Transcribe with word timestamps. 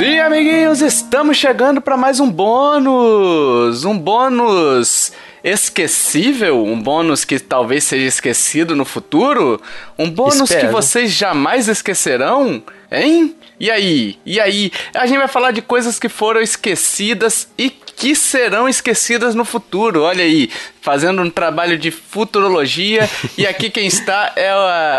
Sim, 0.00 0.18
amiguinhos, 0.18 0.80
estamos 0.80 1.36
chegando 1.36 1.78
para 1.78 1.94
mais 1.94 2.20
um 2.20 2.30
bônus! 2.30 3.84
Um 3.84 3.98
bônus 3.98 5.12
esquecível, 5.44 6.64
um 6.64 6.80
bônus 6.80 7.22
que 7.22 7.38
talvez 7.38 7.84
seja 7.84 8.06
esquecido 8.06 8.74
no 8.74 8.86
futuro, 8.86 9.60
um 9.98 10.08
bônus 10.08 10.50
Espero. 10.50 10.68
que 10.68 10.72
vocês 10.72 11.10
jamais 11.10 11.68
esquecerão, 11.68 12.62
hein? 12.90 13.36
E 13.60 13.70
aí? 13.70 14.18
E 14.24 14.40
aí? 14.40 14.72
A 14.94 15.04
gente 15.04 15.18
vai 15.18 15.28
falar 15.28 15.50
de 15.50 15.60
coisas 15.60 15.98
que 15.98 16.08
foram 16.08 16.40
esquecidas 16.40 17.46
e 17.58 17.70
que 17.96 18.14
serão 18.14 18.68
esquecidas 18.68 19.34
no 19.34 19.44
futuro. 19.44 20.02
Olha 20.02 20.24
aí, 20.24 20.50
fazendo 20.80 21.22
um 21.22 21.30
trabalho 21.30 21.78
de 21.78 21.90
futurologia. 21.90 23.08
e 23.36 23.46
aqui 23.46 23.70
quem 23.70 23.86
está 23.86 24.32
é 24.36 24.52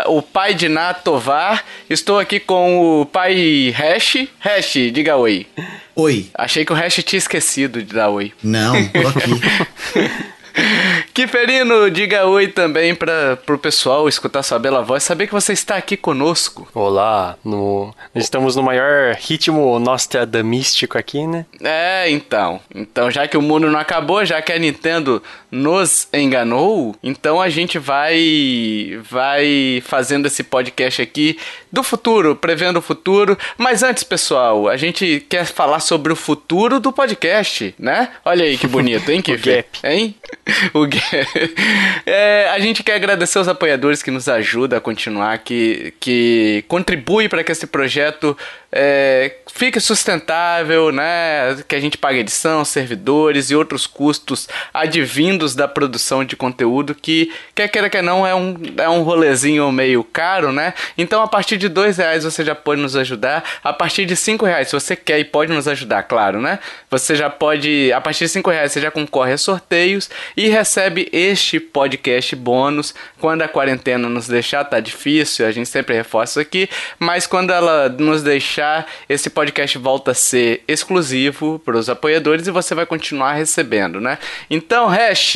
o, 0.06 0.18
o 0.18 0.22
pai 0.22 0.54
de 0.54 0.68
Natovar. 0.68 1.64
Estou 1.88 2.18
aqui 2.18 2.40
com 2.40 3.00
o 3.00 3.06
pai 3.06 3.74
Hash. 3.76 4.28
Hash, 4.38 4.72
diga 4.92 5.16
oi. 5.16 5.46
Oi. 5.94 6.26
Achei 6.34 6.64
que 6.64 6.72
o 6.72 6.76
Hash 6.76 7.02
tinha 7.04 7.18
esquecido 7.18 7.82
de 7.82 7.94
dar 7.94 8.08
oi. 8.08 8.32
Não, 8.42 8.72
tô 8.88 9.08
aqui. 9.08 10.32
Kiferino, 11.14 11.90
diga 11.90 12.26
oi 12.26 12.48
também 12.48 12.94
para 12.94 13.38
o 13.48 13.58
pessoal 13.58 14.08
escutar 14.08 14.42
sua 14.42 14.58
bela 14.58 14.82
voz, 14.82 15.02
saber 15.02 15.26
que 15.26 15.32
você 15.32 15.52
está 15.52 15.76
aqui 15.76 15.96
conosco. 15.96 16.68
Olá, 16.74 17.36
no... 17.44 17.94
estamos 18.14 18.56
no 18.56 18.62
maior 18.62 19.14
ritmo 19.14 19.78
nostradamístico 19.78 20.98
aqui, 20.98 21.26
né? 21.26 21.46
É, 21.62 22.10
então. 22.10 22.60
Então, 22.74 23.10
já 23.10 23.26
que 23.26 23.36
o 23.36 23.42
mundo 23.42 23.70
não 23.70 23.78
acabou, 23.78 24.24
já 24.24 24.40
que 24.42 24.52
a 24.52 24.58
Nintendo 24.58 25.22
nos 25.50 26.08
enganou, 26.12 26.94
então 27.02 27.40
a 27.40 27.48
gente 27.48 27.78
vai 27.78 28.98
vai 29.08 29.82
fazendo 29.84 30.26
esse 30.26 30.42
podcast 30.42 31.02
aqui 31.02 31.38
do 31.70 31.82
futuro, 31.82 32.36
prevendo 32.36 32.78
o 32.78 32.82
futuro. 32.82 33.36
Mas 33.58 33.82
antes, 33.82 34.02
pessoal, 34.02 34.68
a 34.68 34.76
gente 34.76 35.24
quer 35.28 35.44
falar 35.44 35.80
sobre 35.80 36.12
o 36.12 36.16
futuro 36.16 36.80
do 36.80 36.92
podcast, 36.92 37.74
né? 37.78 38.10
Olha 38.24 38.44
aí 38.44 38.56
que 38.56 38.66
bonito, 38.66 39.10
hein, 39.10 39.20
que 39.22 39.36
gap. 39.36 39.68
Hein? 39.84 40.14
o. 40.74 40.86
É, 42.04 42.48
a 42.50 42.58
gente 42.58 42.82
quer 42.82 42.94
agradecer 42.94 43.38
os 43.38 43.48
apoiadores 43.48 44.02
que 44.02 44.10
nos 44.10 44.28
ajudam 44.28 44.78
a 44.78 44.80
continuar, 44.80 45.38
que, 45.38 45.94
que 46.00 46.64
contribuem 46.68 47.28
para 47.28 47.44
que 47.44 47.52
esse 47.52 47.66
projeto 47.66 48.36
é, 48.74 49.36
fique 49.52 49.78
sustentável, 49.78 50.90
né? 50.90 51.62
Que 51.68 51.76
a 51.76 51.80
gente 51.80 51.98
pague 51.98 52.20
edição, 52.20 52.64
servidores 52.64 53.50
e 53.50 53.54
outros 53.54 53.86
custos 53.86 54.48
advindos 54.72 55.54
da 55.54 55.68
produção 55.68 56.24
de 56.24 56.34
conteúdo 56.34 56.94
que, 56.94 57.30
quer 57.54 57.68
queira 57.68 57.90
que 57.90 58.00
não, 58.00 58.26
é 58.26 58.34
um, 58.34 58.56
é 58.78 58.88
um 58.88 59.02
rolezinho 59.02 59.70
meio 59.70 60.02
caro, 60.02 60.52
né? 60.52 60.72
Então, 60.96 61.22
a 61.22 61.28
partir 61.28 61.58
de 61.58 61.68
dois 61.68 61.98
reais 61.98 62.24
você 62.24 62.42
já 62.42 62.54
pode 62.54 62.80
nos 62.80 62.96
ajudar. 62.96 63.44
A 63.62 63.74
partir 63.74 64.06
de 64.06 64.16
cinco 64.16 64.46
reais, 64.46 64.68
se 64.68 64.74
você 64.74 64.96
quer 64.96 65.18
e 65.18 65.24
pode 65.24 65.52
nos 65.52 65.68
ajudar, 65.68 66.04
claro, 66.04 66.40
né? 66.40 66.58
Você 66.90 67.14
já 67.14 67.28
pode, 67.28 67.92
a 67.92 68.00
partir 68.00 68.24
de 68.24 68.30
cinco 68.30 68.50
reais, 68.50 68.72
você 68.72 68.80
já 68.80 68.90
concorre 68.90 69.34
a 69.34 69.38
sorteios 69.38 70.08
e 70.34 70.48
recebe 70.48 71.10
este 71.12 71.60
podcast 71.60 72.34
bônus. 72.34 72.94
Quando 73.20 73.42
a 73.42 73.48
quarentena 73.48 74.08
nos 74.08 74.26
deixar, 74.26 74.64
tá 74.64 74.80
difícil, 74.80 75.46
a 75.46 75.50
gente 75.50 75.68
sempre 75.68 75.94
reforça 75.94 76.40
aqui, 76.40 76.70
mas 76.98 77.26
quando 77.26 77.52
ela 77.52 77.90
nos 77.90 78.22
deixar 78.22 78.61
deixar, 78.62 78.86
esse 79.08 79.28
podcast 79.28 79.76
volta 79.78 80.12
a 80.12 80.14
ser 80.14 80.62
exclusivo 80.68 81.60
para 81.64 81.76
os 81.76 81.88
apoiadores 81.88 82.46
e 82.46 82.50
você 82.50 82.74
vai 82.74 82.86
continuar 82.86 83.34
recebendo, 83.34 84.00
né? 84.00 84.18
Então, 84.48 84.88
Hash, 84.88 85.34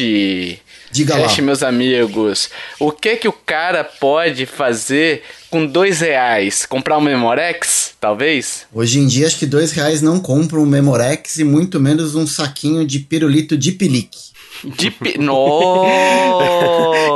Diga 0.91 1.17
Hash, 1.17 1.39
lá. 1.39 1.45
meus 1.45 1.63
amigos, 1.63 2.49
o 2.79 2.93
que 2.93 3.17
que 3.17 3.29
o 3.29 3.33
cara 3.33 3.83
pode 3.83 4.47
fazer 4.47 5.23
com 5.51 5.67
dois 5.67 6.01
reais? 6.01 6.65
Comprar 6.65 6.99
um 6.99 7.01
Memorex, 7.01 7.95
talvez? 8.01 8.67
Hoje 8.73 9.01
em 9.01 9.07
dia, 9.07 9.27
acho 9.27 9.39
que 9.39 9.47
dois 9.47 9.73
reais 9.73 10.01
não 10.01 10.21
compra 10.21 10.61
um 10.61 10.67
Memorex 10.67 11.39
e 11.39 11.45
muito 11.45 11.81
menos 11.81 12.15
um 12.15 12.27
saquinho 12.27 12.87
de 12.87 13.01
pirulito 13.01 13.57
de 13.57 13.73
pelique. 13.73 14.36
De 14.65 14.91
pi... 14.91 15.19
Nossa! 15.19 15.91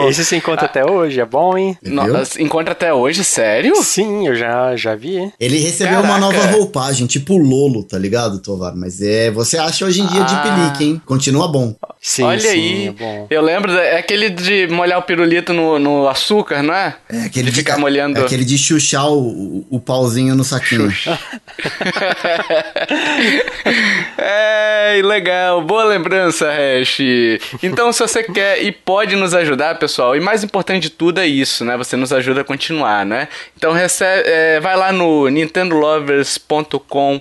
Esse 0.09 0.25
se 0.25 0.37
encontra 0.37 0.67
até 0.67 0.85
hoje, 0.85 1.21
é 1.21 1.25
bom, 1.25 1.57
hein? 1.57 1.77
Nossa, 1.83 2.41
encontra 2.43 2.73
até 2.73 2.93
hoje, 2.93 3.23
sério? 3.25 3.75
Sim, 3.83 4.27
eu 4.27 4.35
já, 4.35 4.77
já 4.77 4.95
vi. 4.95 5.33
Ele 5.39 5.59
recebeu 5.59 6.03
Caraca. 6.03 6.09
uma 6.09 6.19
nova 6.19 6.47
roupagem, 6.47 7.07
tipo 7.07 7.37
Lolo, 7.37 7.85
tá 7.85 7.99
ligado, 7.99 8.41
Tovar? 8.41 8.75
Mas 8.75 9.01
é, 9.01 9.31
você 9.31 9.59
acha 9.59 9.85
hoje 9.85 10.01
em 10.01 10.07
dia 10.07 10.23
ah. 10.23 10.25
de 10.25 10.37
pelique, 10.43 10.85
hein? 10.85 11.03
Continua 11.05 11.49
bom. 11.49 11.75
Sim, 12.01 12.25
Olha 12.25 12.41
sim, 12.41 12.49
aí, 12.49 12.87
é 12.89 12.93
bom. 12.93 13.27
eu 13.29 13.43
lembro, 13.43 13.73
é 13.73 13.99
aquele 13.99 14.31
de 14.31 14.67
molhar 14.69 14.99
o 14.99 15.03
pirulito 15.03 15.53
no, 15.53 15.79
no 15.79 16.09
açúcar, 16.09 16.63
não 16.63 16.73
é? 16.73 16.97
É 17.11 17.25
aquele 17.25 17.51
de, 17.51 17.57
ficar 17.57 17.77
molhando. 17.77 18.19
É 18.19 18.23
aquele 18.23 18.45
de 18.45 18.57
chuchar 18.57 19.07
o, 19.07 19.21
o, 19.21 19.67
o 19.71 19.81
pauzinho 19.81 20.35
no 20.35 20.43
saquinho. 20.43 20.91
é, 24.17 25.01
legal, 25.05 25.61
boa 25.63 25.85
lembrança, 25.85 26.51
Hash. 26.51 27.01
Então, 27.63 27.93
se 27.93 28.01
você 28.01 28.23
quer 28.23 28.63
e 28.63 28.73
pode 28.73 29.15
nos 29.17 29.35
ajudar, 29.35 29.79
pessoal, 29.79 30.17
e 30.17 30.21
mais 30.21 30.43
importante 30.43 30.85
de 30.85 30.91
tudo 30.91 31.21
é 31.21 31.27
isso, 31.27 31.65
né? 31.65 31.77
Você 31.77 31.97
nos 31.97 32.13
ajuda 32.13 32.41
a 32.41 32.45
continuar, 32.45 33.05
né? 33.05 33.29
Então, 33.57 33.73
recebe, 33.73 34.23
é, 34.27 34.59
vai 34.61 34.77
lá 34.77 34.91
no 34.91 35.29
nintendolovers.com.br 35.29 37.21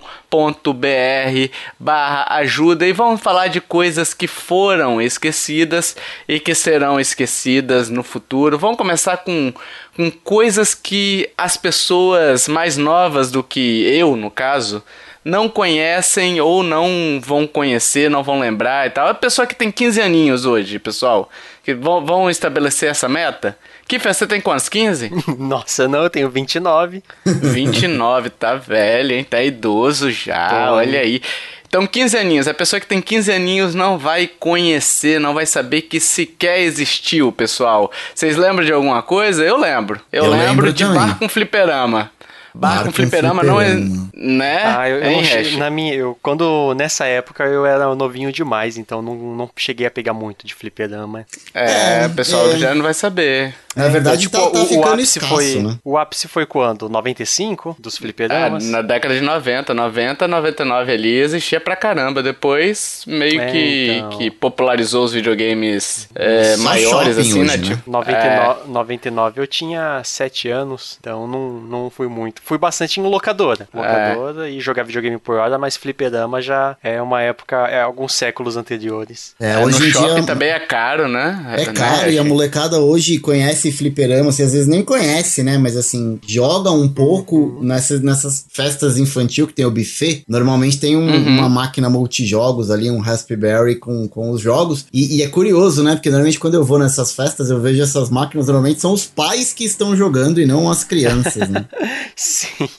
barra 1.79 2.25
ajuda 2.35 2.85
e 2.85 2.93
vamos 2.93 3.21
falar 3.21 3.47
de 3.47 3.59
coisas 3.59 4.13
que 4.13 4.27
foram 4.27 5.01
esquecidas 5.01 5.95
e 6.27 6.39
que 6.39 6.53
serão 6.55 6.99
esquecidas 6.99 7.89
no 7.89 8.03
futuro. 8.03 8.57
Vamos 8.57 8.77
começar 8.77 9.17
com, 9.17 9.53
com 9.95 10.09
coisas 10.11 10.73
que 10.73 11.29
as 11.37 11.57
pessoas 11.57 12.47
mais 12.47 12.77
novas 12.77 13.31
do 13.31 13.43
que 13.43 13.83
eu, 13.85 14.15
no 14.15 14.29
caso, 14.29 14.83
não 15.23 15.49
conhecem 15.49 16.39
ou 16.39 16.63
não 16.63 17.19
vão 17.21 17.45
conhecer, 17.45 18.09
não 18.09 18.23
vão 18.23 18.39
lembrar 18.39 18.87
e 18.87 18.89
tal. 18.89 19.07
A 19.07 19.13
pessoa 19.13 19.45
que 19.45 19.55
tem 19.55 19.71
15 19.71 20.01
aninhos 20.01 20.45
hoje, 20.45 20.79
pessoal, 20.79 21.29
que 21.63 21.73
vão, 21.73 22.05
vão 22.05 22.29
estabelecer 22.29 22.89
essa 22.89 23.09
meta. 23.09 23.57
Kiffer, 23.87 24.13
você 24.13 24.27
tem 24.27 24.39
quantos? 24.39 24.69
15? 24.69 25.11
Nossa, 25.37 25.87
não, 25.87 26.03
eu 26.03 26.09
tenho 26.09 26.29
29. 26.29 27.03
29, 27.25 28.29
tá 28.31 28.55
velho, 28.55 29.13
hein? 29.15 29.23
Tá 29.23 29.41
idoso 29.41 30.11
já, 30.11 30.71
olha 30.71 30.99
aí. 30.99 31.21
Então, 31.67 31.85
15 31.85 32.17
aninhos. 32.17 32.47
A 32.47 32.53
pessoa 32.53 32.79
que 32.79 32.87
tem 32.87 32.99
15 32.99 33.31
aninhos 33.31 33.75
não 33.75 33.95
vai 33.95 34.27
conhecer, 34.27 35.19
não 35.19 35.35
vai 35.35 35.45
saber 35.45 35.83
que 35.83 35.99
sequer 35.99 36.61
existiu, 36.61 37.31
pessoal. 37.31 37.91
Vocês 38.13 38.35
lembram 38.35 38.65
de 38.65 38.73
alguma 38.73 39.03
coisa? 39.03 39.43
Eu 39.43 39.55
lembro. 39.55 40.01
Eu, 40.11 40.25
eu 40.25 40.31
lembro, 40.31 40.47
lembro 40.47 40.73
de 40.73 40.83
também. 40.83 40.99
bar 40.99 41.19
com 41.19 41.29
fliperama. 41.29 42.11
Bar 42.53 42.83
com 42.83 42.91
fliperama, 42.91 43.43
não 43.43 43.61
é. 43.61 43.75
Né? 44.13 44.61
Ah, 44.63 44.89
eu, 44.89 44.97
eu 44.97 45.57
na 45.57 45.69
minha, 45.69 45.93
eu, 45.93 46.17
quando 46.21 46.73
nessa 46.73 47.05
época 47.05 47.43
eu 47.45 47.65
era 47.65 47.93
novinho 47.95 48.31
demais, 48.31 48.77
então 48.77 49.01
não, 49.01 49.15
não 49.15 49.49
cheguei 49.55 49.87
a 49.87 49.91
pegar 49.91 50.13
muito 50.13 50.45
de 50.45 50.53
fliperama. 50.53 51.25
É, 51.53 52.05
o 52.07 52.09
pessoal 52.11 52.51
é. 52.51 52.57
já 52.57 52.75
não 52.75 52.83
vai 52.83 52.93
saber. 52.93 53.53
Na 53.75 53.87
verdade, 53.87 54.25
então, 54.25 54.51
tipo, 54.51 54.57
tá, 54.57 54.65
tá 54.67 54.75
o, 54.75 54.79
o, 54.79 54.85
ápice 54.85 55.19
escasso, 55.19 55.35
foi, 55.35 55.55
né? 55.61 55.77
O 55.83 55.97
ápice 55.97 56.27
foi 56.27 56.45
quando? 56.45 56.89
95 56.89 57.77
dos 57.79 57.97
fliperamas? 57.97 58.67
É, 58.67 58.71
na 58.71 58.81
década 58.81 59.13
de 59.13 59.21
90, 59.21 59.73
90, 59.73 60.27
99 60.27 60.91
ali 60.91 61.15
existia 61.17 61.61
pra 61.61 61.75
caramba. 61.75 62.23
Depois 62.23 63.03
meio 63.07 63.39
é, 63.39 63.51
que, 63.51 63.91
então... 63.91 64.17
que 64.17 64.31
popularizou 64.31 65.05
os 65.05 65.13
videogames 65.13 66.09
é, 66.15 66.57
maiores, 66.57 67.17
assim, 67.17 67.43
né? 67.43 67.53
Hoje, 67.53 67.69
né? 67.69 67.75
Tipo, 67.75 67.89
99, 67.89 68.59
99 68.67 69.41
eu 69.41 69.47
tinha 69.47 70.01
7 70.03 70.49
anos, 70.49 70.97
então 70.99 71.27
não, 71.27 71.49
não 71.61 71.89
fui 71.89 72.07
muito. 72.07 72.38
Fui 72.43 72.57
bastante 72.57 72.99
em 72.99 73.03
locadora. 73.03 73.67
É. 73.73 73.77
Locadora 73.77 74.49
e 74.49 74.59
jogar 74.59 74.83
videogame 74.83 75.17
por 75.17 75.35
hora, 75.35 75.57
mas 75.57 75.77
fliperama 75.77 76.41
já 76.41 76.77
é 76.83 77.01
uma 77.01 77.21
época, 77.21 77.55
é 77.67 77.81
alguns 77.81 78.13
séculos 78.13 78.57
anteriores. 78.57 79.33
É, 79.39 79.57
hoje 79.59 79.79
no 79.79 79.91
shopping 79.91 80.15
dia, 80.15 80.23
também 80.23 80.49
é 80.49 80.59
caro, 80.59 81.07
né? 81.07 81.55
É, 81.57 81.65
caro, 81.65 82.09
e 82.09 82.17
a 82.17 82.23
molecada 82.23 82.79
hoje 82.79 83.19
conhece 83.19 83.71
fliperama, 83.71 84.31
você 84.31 84.43
às 84.43 84.53
vezes 84.53 84.67
nem 84.67 84.83
conhece, 84.83 85.43
né? 85.43 85.57
Mas 85.57 85.77
assim, 85.77 86.19
joga 86.27 86.71
um 86.71 86.87
pouco 86.87 87.35
uhum. 87.35 87.63
nessas, 87.63 88.01
nessas 88.01 88.45
festas 88.51 88.97
infantil 88.97 89.47
que 89.47 89.53
tem 89.53 89.65
o 89.65 89.71
buffet. 89.71 90.23
Normalmente 90.27 90.79
tem 90.79 90.95
um, 90.95 91.07
uhum. 91.07 91.37
uma 91.37 91.49
máquina 91.49 91.89
multijogos 91.89 92.71
ali, 92.71 92.89
um 92.89 92.99
Raspberry 92.99 93.75
com, 93.75 94.07
com 94.07 94.31
os 94.31 94.41
jogos. 94.41 94.85
E, 94.93 95.17
e, 95.17 95.23
é 95.23 95.27
curioso, 95.27 95.83
né? 95.83 95.95
Porque 95.95 96.09
normalmente 96.09 96.39
quando 96.39 96.55
eu 96.55 96.63
vou 96.63 96.79
nessas 96.79 97.11
festas, 97.11 97.49
eu 97.49 97.59
vejo 97.59 97.81
essas 97.81 98.09
máquinas, 98.09 98.47
normalmente 98.47 98.81
são 98.81 98.93
os 98.93 99.05
pais 99.05 99.53
que 99.53 99.63
estão 99.63 99.95
jogando 99.95 100.39
e 100.39 100.45
não 100.45 100.69
as 100.69 100.83
crianças, 100.83 101.49
né? 101.49 101.65
Sim. 102.29 102.69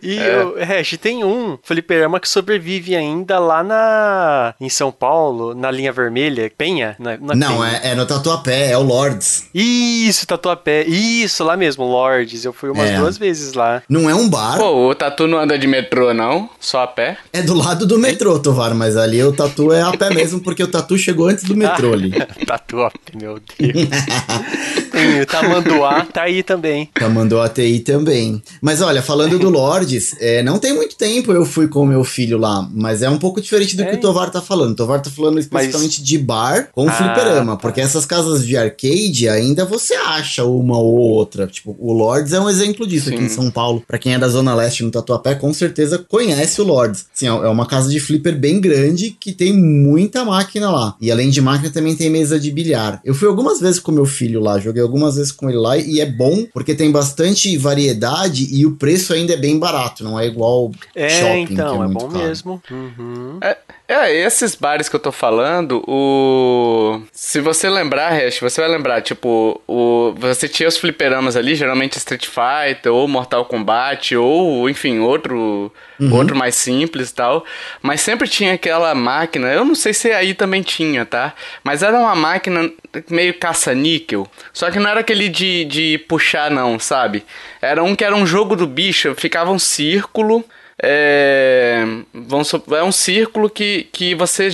E 0.00 0.16
é. 0.16 0.44
o 0.44 0.54
Hash, 0.64 0.96
tem 0.96 1.24
um 1.24 1.58
fliperama 1.60 2.20
que 2.20 2.28
sobrevive 2.28 2.94
ainda 2.94 3.40
lá 3.40 3.64
na 3.64 4.54
em 4.60 4.68
São 4.68 4.92
Paulo, 4.92 5.54
na 5.54 5.72
linha 5.72 5.92
vermelha, 5.92 6.50
Penha? 6.56 6.94
Na, 7.00 7.16
na 7.16 7.34
não, 7.34 7.58
Penha. 7.58 7.80
É, 7.82 7.88
é 7.90 7.94
no 7.96 8.06
Tatuapé, 8.06 8.70
é 8.70 8.78
o 8.78 8.82
Lords. 8.82 9.48
Isso, 9.52 10.24
Tatuapé. 10.24 10.84
Isso, 10.84 11.42
lá 11.42 11.56
mesmo, 11.56 11.84
Lords. 11.84 12.44
Eu 12.44 12.52
fui 12.52 12.70
umas 12.70 12.90
é. 12.90 12.96
duas 12.96 13.18
vezes 13.18 13.54
lá. 13.54 13.82
Não 13.88 14.08
é 14.08 14.14
um 14.14 14.30
bar. 14.30 14.56
Pô, 14.56 14.88
o 14.88 14.94
Tatu 14.94 15.26
não 15.26 15.38
anda 15.38 15.58
de 15.58 15.66
metrô, 15.66 16.14
não? 16.14 16.48
Só 16.60 16.82
a 16.82 16.86
pé? 16.86 17.18
É 17.32 17.42
do 17.42 17.54
lado 17.54 17.84
do 17.84 17.98
metrô, 17.98 18.38
Tovar, 18.38 18.72
mas 18.72 18.96
ali 18.96 19.20
o 19.22 19.32
Tatu 19.32 19.72
é 19.72 19.82
a 19.82 19.90
pé 19.96 20.10
mesmo, 20.10 20.40
porque 20.40 20.62
o 20.62 20.68
Tatu 20.68 20.96
chegou 20.96 21.26
antes 21.26 21.42
do 21.42 21.56
metrô 21.56 21.92
ali. 21.92 22.12
tatu 22.46 22.82
a 22.82 22.90
pé, 22.90 23.18
meu 23.20 23.40
Deus. 23.58 23.88
Sim, 25.02 25.20
o 25.22 25.26
Tamanduá 25.26 26.04
tá 26.04 26.22
aí 26.22 26.42
também. 26.42 26.88
Tamanduá 26.94 27.48
TI 27.48 27.80
também. 27.80 28.42
Mas 28.60 28.80
olha, 28.80 29.02
falando 29.02 29.38
do 29.38 29.50
Lords, 29.50 30.16
é, 30.20 30.42
não 30.42 30.58
tem 30.58 30.72
muito 30.72 30.96
tempo 30.96 31.32
eu 31.32 31.44
fui 31.44 31.68
com 31.68 31.82
o 31.82 31.86
meu 31.86 32.04
filho 32.04 32.38
lá, 32.38 32.68
mas 32.72 33.02
é 33.02 33.10
um 33.10 33.18
pouco 33.18 33.40
diferente 33.40 33.76
do 33.76 33.82
é. 33.82 33.86
que 33.86 33.96
o 33.96 34.00
Tovar 34.00 34.30
tá 34.30 34.40
falando. 34.40 34.72
O 34.72 34.76
Tovar 34.76 35.00
tá 35.00 35.10
falando 35.10 35.38
especificamente 35.38 36.00
mas... 36.00 36.08
de 36.08 36.18
bar 36.18 36.68
com 36.72 36.88
ah, 36.88 36.92
fliperama, 36.92 37.56
porque 37.56 37.80
tá. 37.80 37.86
essas 37.86 38.06
casas 38.06 38.46
de 38.46 38.56
arcade 38.56 39.28
ainda 39.28 39.64
você 39.64 39.94
acha 39.94 40.44
uma 40.44 40.78
ou 40.78 40.94
outra. 40.94 41.46
Tipo, 41.46 41.76
o 41.78 41.92
Lords 41.92 42.32
é 42.32 42.40
um 42.40 42.48
exemplo 42.48 42.86
disso 42.86 43.08
Sim. 43.08 43.14
aqui 43.14 43.24
em 43.24 43.28
São 43.28 43.50
Paulo. 43.50 43.82
Pra 43.86 43.98
quem 43.98 44.14
é 44.14 44.18
da 44.18 44.28
Zona 44.28 44.54
Leste 44.54 44.84
no 44.84 44.90
Tatuapé, 44.90 45.34
com 45.34 45.52
certeza 45.52 45.98
conhece 45.98 46.60
o 46.60 46.64
Lords. 46.64 47.06
Assim, 47.14 47.26
é 47.26 47.48
uma 47.48 47.66
casa 47.66 47.90
de 47.90 47.98
flipper 48.00 48.38
bem 48.38 48.60
grande 48.60 49.16
que 49.18 49.32
tem 49.32 49.52
muita 49.52 50.24
máquina 50.24 50.70
lá. 50.70 50.94
E 51.00 51.10
além 51.10 51.30
de 51.30 51.40
máquina, 51.40 51.70
também 51.70 51.96
tem 51.96 52.10
mesa 52.10 52.38
de 52.38 52.50
bilhar. 52.50 53.00
Eu 53.04 53.14
fui 53.14 53.28
algumas 53.28 53.60
vezes 53.60 53.80
com 53.80 53.92
meu 53.92 54.06
filho 54.06 54.40
lá, 54.40 54.58
joguei 54.58 54.82
algumas 54.82 54.91
vezes 55.00 55.32
com 55.32 55.48
ele 55.48 55.58
lá 55.58 55.76
e 55.76 56.00
é 56.00 56.06
bom 56.06 56.46
porque 56.52 56.74
tem 56.74 56.90
bastante 56.90 57.56
variedade 57.56 58.48
e 58.52 58.66
o 58.66 58.76
preço 58.76 59.12
ainda 59.12 59.32
é 59.32 59.36
bem 59.36 59.58
barato, 59.58 60.04
não 60.04 60.18
é 60.18 60.26
igual 60.26 60.70
é, 60.94 61.08
shopping. 61.08 61.54
Então, 61.54 61.82
é, 61.82 61.86
é 61.86 61.88
bom 61.88 62.08
caro. 62.08 62.24
mesmo. 62.24 62.62
Uhum. 62.70 63.38
É, 63.42 63.56
é, 63.92 64.12
esses 64.14 64.54
bares 64.54 64.88
que 64.88 64.96
eu 64.96 65.00
tô 65.00 65.12
falando, 65.12 65.82
o. 65.86 67.02
Se 67.12 67.40
você 67.40 67.68
lembrar, 67.68 68.10
Hash, 68.10 68.40
você 68.40 68.60
vai 68.60 68.70
lembrar, 68.70 69.02
tipo, 69.02 69.60
o. 69.66 70.14
Você 70.16 70.48
tinha 70.48 70.68
os 70.68 70.76
fliperamas 70.76 71.36
ali, 71.36 71.54
geralmente 71.54 71.98
Street 71.98 72.26
Fighter, 72.26 72.92
ou 72.92 73.06
Mortal 73.06 73.44
Kombat, 73.44 74.16
ou, 74.16 74.68
enfim, 74.68 75.00
outro. 75.00 75.72
Uhum. 76.00 76.14
Outro 76.14 76.34
mais 76.34 76.54
simples 76.54 77.10
e 77.10 77.14
tal. 77.14 77.44
Mas 77.80 78.00
sempre 78.00 78.26
tinha 78.26 78.54
aquela 78.54 78.94
máquina. 78.94 79.52
Eu 79.52 79.64
não 79.64 79.74
sei 79.74 79.92
se 79.92 80.10
aí 80.10 80.34
também 80.34 80.62
tinha, 80.62 81.04
tá? 81.04 81.34
Mas 81.62 81.82
era 81.82 81.96
uma 81.96 82.14
máquina 82.14 82.72
meio 83.08 83.34
caça-níquel. 83.34 84.26
Só 84.52 84.70
que 84.70 84.78
não 84.78 84.90
era 84.90 85.00
aquele 85.00 85.28
de, 85.28 85.64
de 85.64 85.98
puxar, 86.08 86.50
não, 86.50 86.78
sabe? 86.78 87.24
Era 87.60 87.82
um 87.84 87.94
que 87.94 88.04
era 88.04 88.16
um 88.16 88.26
jogo 88.26 88.56
do 88.56 88.66
bicho, 88.66 89.14
ficava 89.14 89.52
um 89.52 89.58
círculo 89.58 90.44
é, 90.80 91.84
vamos, 92.12 92.52
é 92.72 92.82
um 92.82 92.92
círculo 92.92 93.50
que, 93.50 93.88
que 93.92 94.14
você, 94.14 94.48